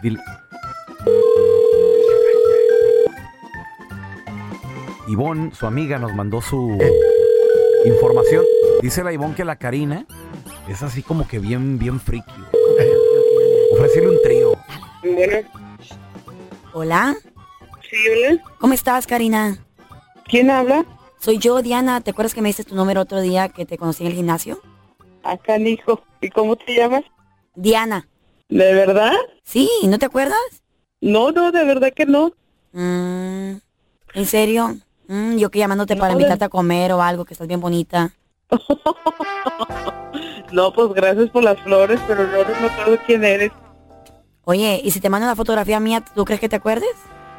[0.00, 0.20] Dile.
[5.08, 6.78] Ivonne, su amiga, nos mandó su
[7.84, 8.44] información.
[8.80, 10.06] Dice la Ivonne que la Karina
[10.68, 12.32] es así como que bien, bien friki.
[13.72, 14.52] Ofrecerle un trío.
[16.72, 17.16] Hola.
[17.88, 18.42] Sí, hola.
[18.58, 19.58] ¿Cómo estás, Karina?
[20.24, 20.84] ¿Quién habla?
[21.18, 22.00] Soy yo, Diana.
[22.00, 24.60] ¿Te acuerdas que me diste tu número otro día que te conocí en el gimnasio?
[25.22, 26.02] Acá, hijo.
[26.20, 27.04] ¿Y cómo te llamas?
[27.54, 28.08] Diana.
[28.48, 29.12] ¿De verdad?
[29.44, 30.38] Sí, ¿no te acuerdas?
[31.00, 32.32] No, no, de verdad que no.
[32.72, 33.56] Mm,
[34.14, 34.76] ¿En serio?
[35.12, 37.60] Mm, yo que llamándote para No, de- invitarte a comer o algo, que estás bien
[37.60, 38.14] bonita.
[40.52, 43.50] No, pues gracias por las flores, pero no acuerdo quién eres.
[44.44, 46.90] Oye, ¿y si te mando una fotografía mía, tú crees que te acuerdes?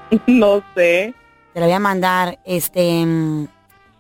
[0.27, 1.13] No sé.
[1.53, 3.05] Te la voy a mandar, este...
[3.05, 3.43] mm,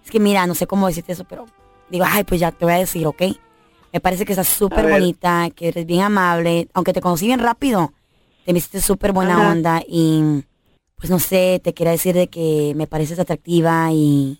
[0.03, 1.45] Es que mira, no sé cómo decirte eso, pero...
[1.89, 3.21] Digo, ay, pues ya te voy a decir, ¿ok?
[3.91, 7.93] Me parece que estás súper bonita, que eres bien amable, aunque te conocí bien rápido.
[8.45, 9.51] Te viste súper buena Ajá.
[9.51, 10.43] onda y...
[11.03, 14.39] Pues no sé, te quería decir de que me pareces atractiva y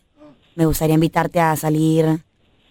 [0.55, 2.21] me gustaría invitarte a salir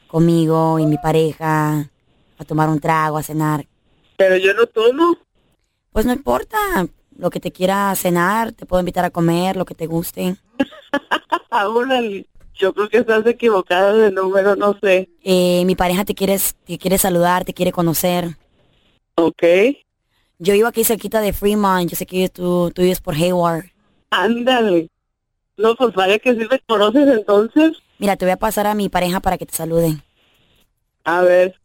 [0.06, 1.90] conmigo y mi pareja,
[2.38, 3.66] a tomar un trago, a cenar.
[4.16, 5.18] Pero yo no tomo.
[5.92, 6.56] Pues no importa,
[7.18, 10.36] lo que te quiera cenar, te puedo invitar a comer, lo que te guste.
[11.50, 12.26] Órale.
[12.54, 15.10] Yo creo que estás equivocada de número, no sé.
[15.22, 18.38] Eh, mi pareja te quiere, te quiere saludar, te quiere conocer.
[19.16, 19.42] Ok.
[20.38, 23.71] Yo vivo aquí cerquita de Fremont, yo sé que tú, tú vives por Hayward.
[24.12, 24.90] Ándale.
[25.56, 27.72] No, pues vaya que sí me conoces entonces.
[27.98, 29.96] Mira, te voy a pasar a mi pareja para que te salude.
[31.04, 31.58] A ver.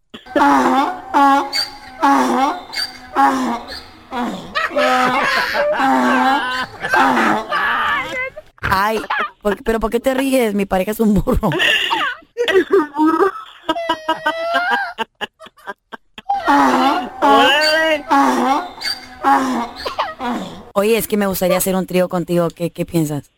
[8.62, 9.00] Ay,
[9.42, 10.54] ¿por- pero ¿por qué te ríes?
[10.54, 11.50] Mi pareja es un burro.
[20.80, 22.50] Oye, es que me gustaría hacer un trío contigo.
[22.50, 23.32] ¿Qué, qué piensas?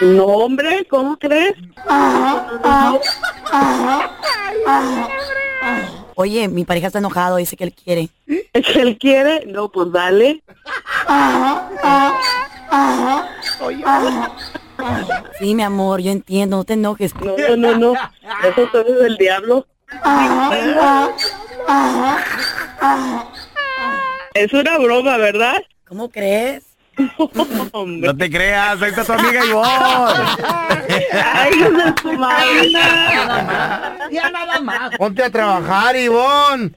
[0.00, 1.54] No, hombre, ¿cómo crees?
[6.16, 8.08] Oye, mi pareja está enojado, dice que él quiere.
[8.26, 9.46] ¿Que él quiere?
[9.46, 10.42] No, pues dale.
[15.38, 17.14] Sí, mi amor, yo entiendo, no te enojes.
[17.14, 17.92] No, no, no, no.
[17.92, 19.64] Eso entonces es el diablo.
[24.38, 25.56] Es una broma, ¿verdad?
[25.86, 26.64] ¿Cómo crees?
[27.74, 29.68] No te creas, ahí está tu amiga Ivonne.
[31.12, 32.72] Ay, hijo de tu madre.
[34.10, 34.96] Ya nada más.
[34.96, 36.72] Ponte a trabajar, Ivonne.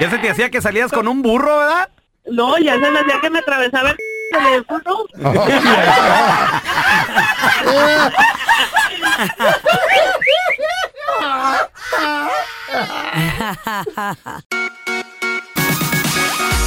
[0.00, 1.88] Ya se te hacía que salías con un burro, ¿verdad?
[2.26, 3.96] No, ya se me hacía que me atravesaba el
[4.32, 5.06] teléfono.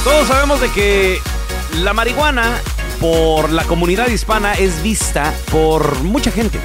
[0.04, 1.18] Todos sabemos de que
[1.82, 2.58] la marihuana
[3.00, 6.58] por la comunidad hispana es vista por mucha gente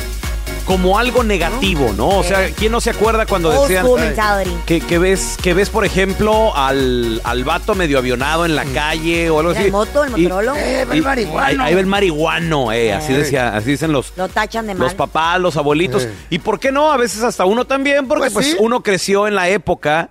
[0.66, 2.08] como algo negativo, ¿no?
[2.10, 4.52] O sea, ¿quién no se acuerda cuando Old decían school mentality.
[4.66, 9.30] que, que ves, que ves, por ejemplo, al, al vato medio avionado en la calle
[9.30, 9.66] o algo así?
[9.66, 10.54] el moto, el Y- Motorola.
[10.60, 11.46] Eh, va el y- marihuano.
[11.46, 13.18] Ahí, ahí va el marihuano, eh, así Eh.
[13.18, 14.86] decía, así dicen los, Lo tachan de mal.
[14.88, 16.04] los papás, los abuelitos.
[16.06, 16.14] Eh.
[16.32, 16.92] ¿Y por qué no?
[16.92, 18.56] A veces hasta uno también, porque Pues pues, sí.
[18.60, 20.10] uno creció en la época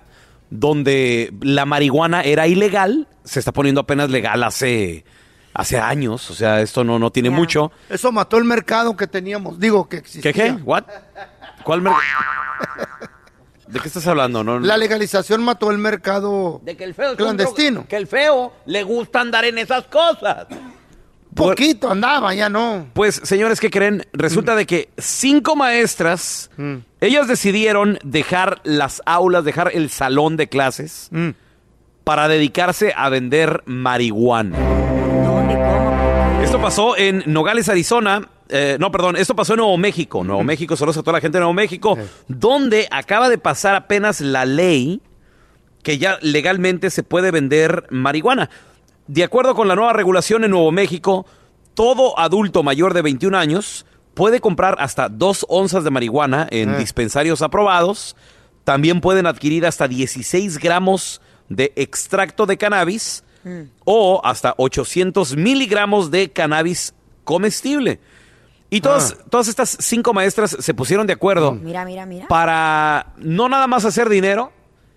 [0.49, 5.05] donde la marihuana era ilegal, se está poniendo apenas legal hace,
[5.53, 7.71] hace años, o sea, esto no, no tiene mucho.
[7.89, 9.59] Eso mató el mercado que teníamos.
[9.59, 10.31] Digo, que existía.
[10.33, 10.51] ¿Qué qué?
[10.63, 10.83] ¿What?
[11.63, 11.93] ¿Cuál mer-
[13.67, 14.43] ¿De qué estás hablando?
[14.43, 14.65] No, no.
[14.65, 17.87] La legalización mató el mercado De que el feo clandestino.
[17.87, 20.45] que el feo le gusta andar en esas cosas.
[21.35, 22.87] Poquito andaba, ya no.
[22.93, 24.05] Pues, señores, ¿qué creen?
[24.13, 26.75] Resulta de que cinco maestras, Mm.
[27.01, 31.29] ellas decidieron dejar las aulas, dejar el salón de clases Mm.
[32.05, 34.57] para dedicarse a vender marihuana.
[36.43, 38.29] Esto pasó en Nogales, Arizona.
[38.49, 40.23] Eh, no, perdón, esto pasó en Nuevo México.
[40.23, 44.21] Nuevo México, saludos a toda la gente de Nuevo México, donde acaba de pasar apenas
[44.21, 45.01] la ley
[45.83, 48.49] que ya legalmente se puede vender marihuana.
[49.07, 51.25] De acuerdo con la nueva regulación en Nuevo México,
[51.73, 56.77] todo adulto mayor de 21 años puede comprar hasta dos onzas de marihuana en Eh.
[56.77, 58.15] dispensarios aprobados.
[58.63, 63.23] También pueden adquirir hasta 16 gramos de extracto de cannabis
[63.83, 67.99] o hasta 800 miligramos de cannabis comestible.
[68.71, 72.27] Y todas, todas estas cinco maestras se pusieron de acuerdo Mira, mira, mira.
[72.27, 74.51] para no nada más hacer dinero,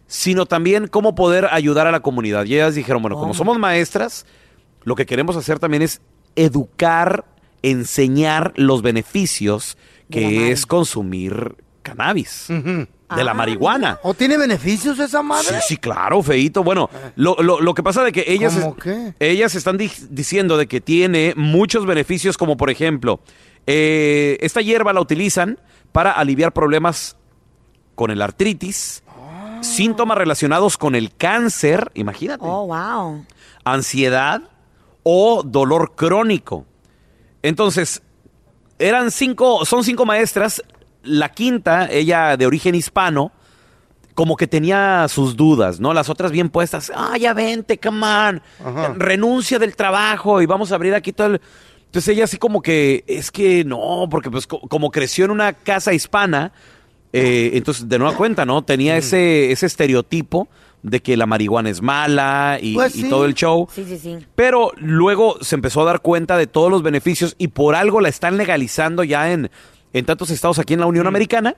[0.08, 2.44] sino también cómo poder ayudar a la comunidad.
[2.46, 3.34] Y ellas dijeron, bueno, como ¿Cómo?
[3.34, 4.26] somos maestras,
[4.82, 6.00] lo que queremos hacer también es
[6.34, 7.24] educar,
[7.62, 9.76] enseñar los beneficios
[10.10, 12.46] que es consumir cannabis.
[12.48, 13.98] De la marihuana.
[14.02, 15.60] ¿O tiene beneficios esa Sí, madre?
[15.66, 16.62] sí, claro, feito.
[16.62, 19.14] Bueno, lo, lo- lo que pasa de que ellas, ¿Cómo qué?
[19.18, 23.20] ellas están di- diciendo de que tiene muchos beneficios, como por ejemplo,
[23.66, 25.58] eh, esta hierba la utilizan
[25.92, 27.16] para aliviar problemas
[27.94, 29.07] con el artritis, Ah.
[29.60, 33.24] Síntomas relacionados con el cáncer, imagínate, Oh, wow.
[33.64, 34.42] ansiedad
[35.02, 36.64] o dolor crónico.
[37.42, 38.02] Entonces,
[38.78, 40.62] eran cinco, son cinco maestras.
[41.02, 43.32] La quinta, ella de origen hispano,
[44.14, 45.94] como que tenía sus dudas, ¿no?
[45.94, 46.90] Las otras bien puestas.
[46.94, 48.42] Ah, ya vente, come on.
[48.98, 51.40] Renuncia del trabajo y vamos a abrir aquí todo el...
[51.86, 55.52] Entonces ella así como que, es que no, porque pues co- como creció en una
[55.54, 56.52] casa hispana,
[57.12, 58.62] eh, entonces de nueva cuenta, ¿no?
[58.62, 60.48] Tenía ese, ese estereotipo
[60.82, 63.08] de que la marihuana es mala y, Pues y sí.
[63.08, 63.68] todo el show.
[63.74, 64.16] Sí, sí, sí.
[64.34, 68.08] Pero luego se empezó a dar cuenta de todos los beneficios y por algo la
[68.08, 69.50] están legalizando ya en,
[69.92, 71.56] en tantos estados aquí en la Unión Americana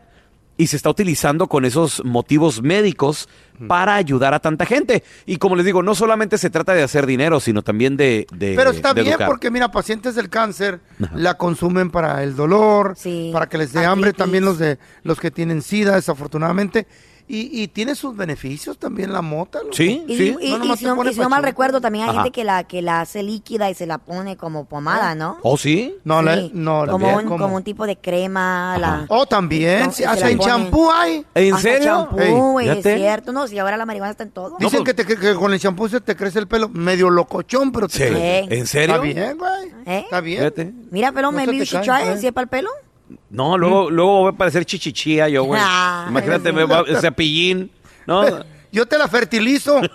[0.61, 3.29] y se está utilizando con esos motivos médicos
[3.67, 5.03] para ayudar a tanta gente.
[5.25, 8.27] Y como les digo, no solamente se trata de hacer dinero, sino también de...
[8.33, 9.29] de- Pero está de bien educar.
[9.29, 10.81] porque, mira, pacientes del cáncer
[11.15, 12.95] la consumen para el dolor,
[13.33, 16.87] para que les dé hambre, también los de los que tienen sida, desafortunadamente.
[17.33, 19.61] Y, y tiene sus beneficios también la mota.
[19.61, 19.73] loco.
[19.73, 21.81] Sí, Y, y- y- No y nomás si no, pone y si no mal recuerdo,
[21.81, 22.23] también hay Ajá.
[22.25, 25.39] gente que la, que la hace líquida y se la pone como pomada, ¿no?
[25.43, 25.95] ¿Oh, sí?
[26.05, 26.25] No, Sí.
[26.27, 28.77] la- no, como, también, un, como un tipo de crema.
[28.79, 29.93] La, Oh, también.
[29.93, 31.25] Sí, hasta en champú hay.
[31.35, 31.85] ¿En Hasta serio?
[31.87, 33.33] champú, Ey, güey, es cierto.
[33.33, 34.57] No, si ahora la marihuana está en todo.
[34.59, 37.71] Dicen que, te- que- que con el champú se te crece el pelo medio locochón,
[37.71, 37.99] pero te Sí.
[38.13, 38.47] crece.
[38.59, 38.97] ¿En serio?
[38.97, 39.69] Está bien, güey.
[39.87, 40.01] ¿Eh?
[40.05, 40.39] Está bien.
[40.41, 40.73] Fíjate.
[40.91, 41.67] Mira, pero No me it, eh.
[42.19, 42.71] si es para el pelo.
[43.29, 45.61] No, luego, luego voy a parecer chichichía yo, güey.
[45.63, 47.71] Ah, Imagínate, me va, ese pillín,
[48.07, 48.25] ¿no?
[48.73, 49.81] Yo te la fertilizo.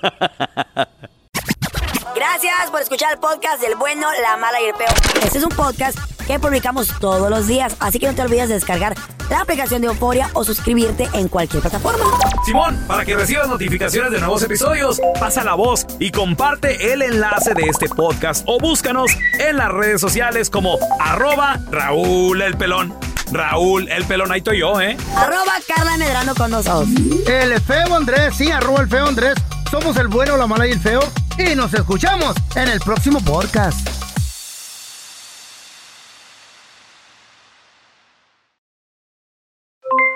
[2.15, 4.89] Gracias por escuchar el podcast del bueno, la mala y el peor.
[5.23, 8.55] Este es un podcast que publicamos todos los días, así que no te olvides de
[8.55, 8.95] descargar
[9.29, 12.03] la aplicación de Euforia o suscribirte en cualquier plataforma.
[12.45, 17.53] Simón, para que recibas notificaciones de nuevos episodios, pasa la voz y comparte el enlace
[17.53, 22.93] de este podcast o búscanos en las redes sociales como arroba Raúl el Pelón.
[23.31, 24.97] Raúl el Pelón, ahí estoy yo, ¿eh?
[25.15, 26.89] Arroba Carla Medrano con nosotros.
[27.27, 29.35] El feo Andrés, sí, arroba el feo Andrés.
[29.69, 31.01] Somos el bueno, la mala y el feo.
[31.37, 33.87] Y nos escuchamos en el próximo podcast.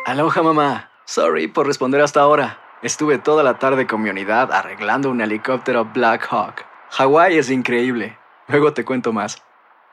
[0.06, 0.90] Aloha mamá.
[1.06, 2.60] Sorry por responder hasta ahora.
[2.82, 6.66] Estuve toda la tarde con mi unidad arreglando un helicóptero Black Hawk.
[6.92, 8.18] Hawái es increíble.
[8.48, 9.42] Luego te cuento más.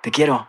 [0.03, 0.49] Te quiero.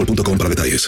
[0.37, 0.87] para detalles.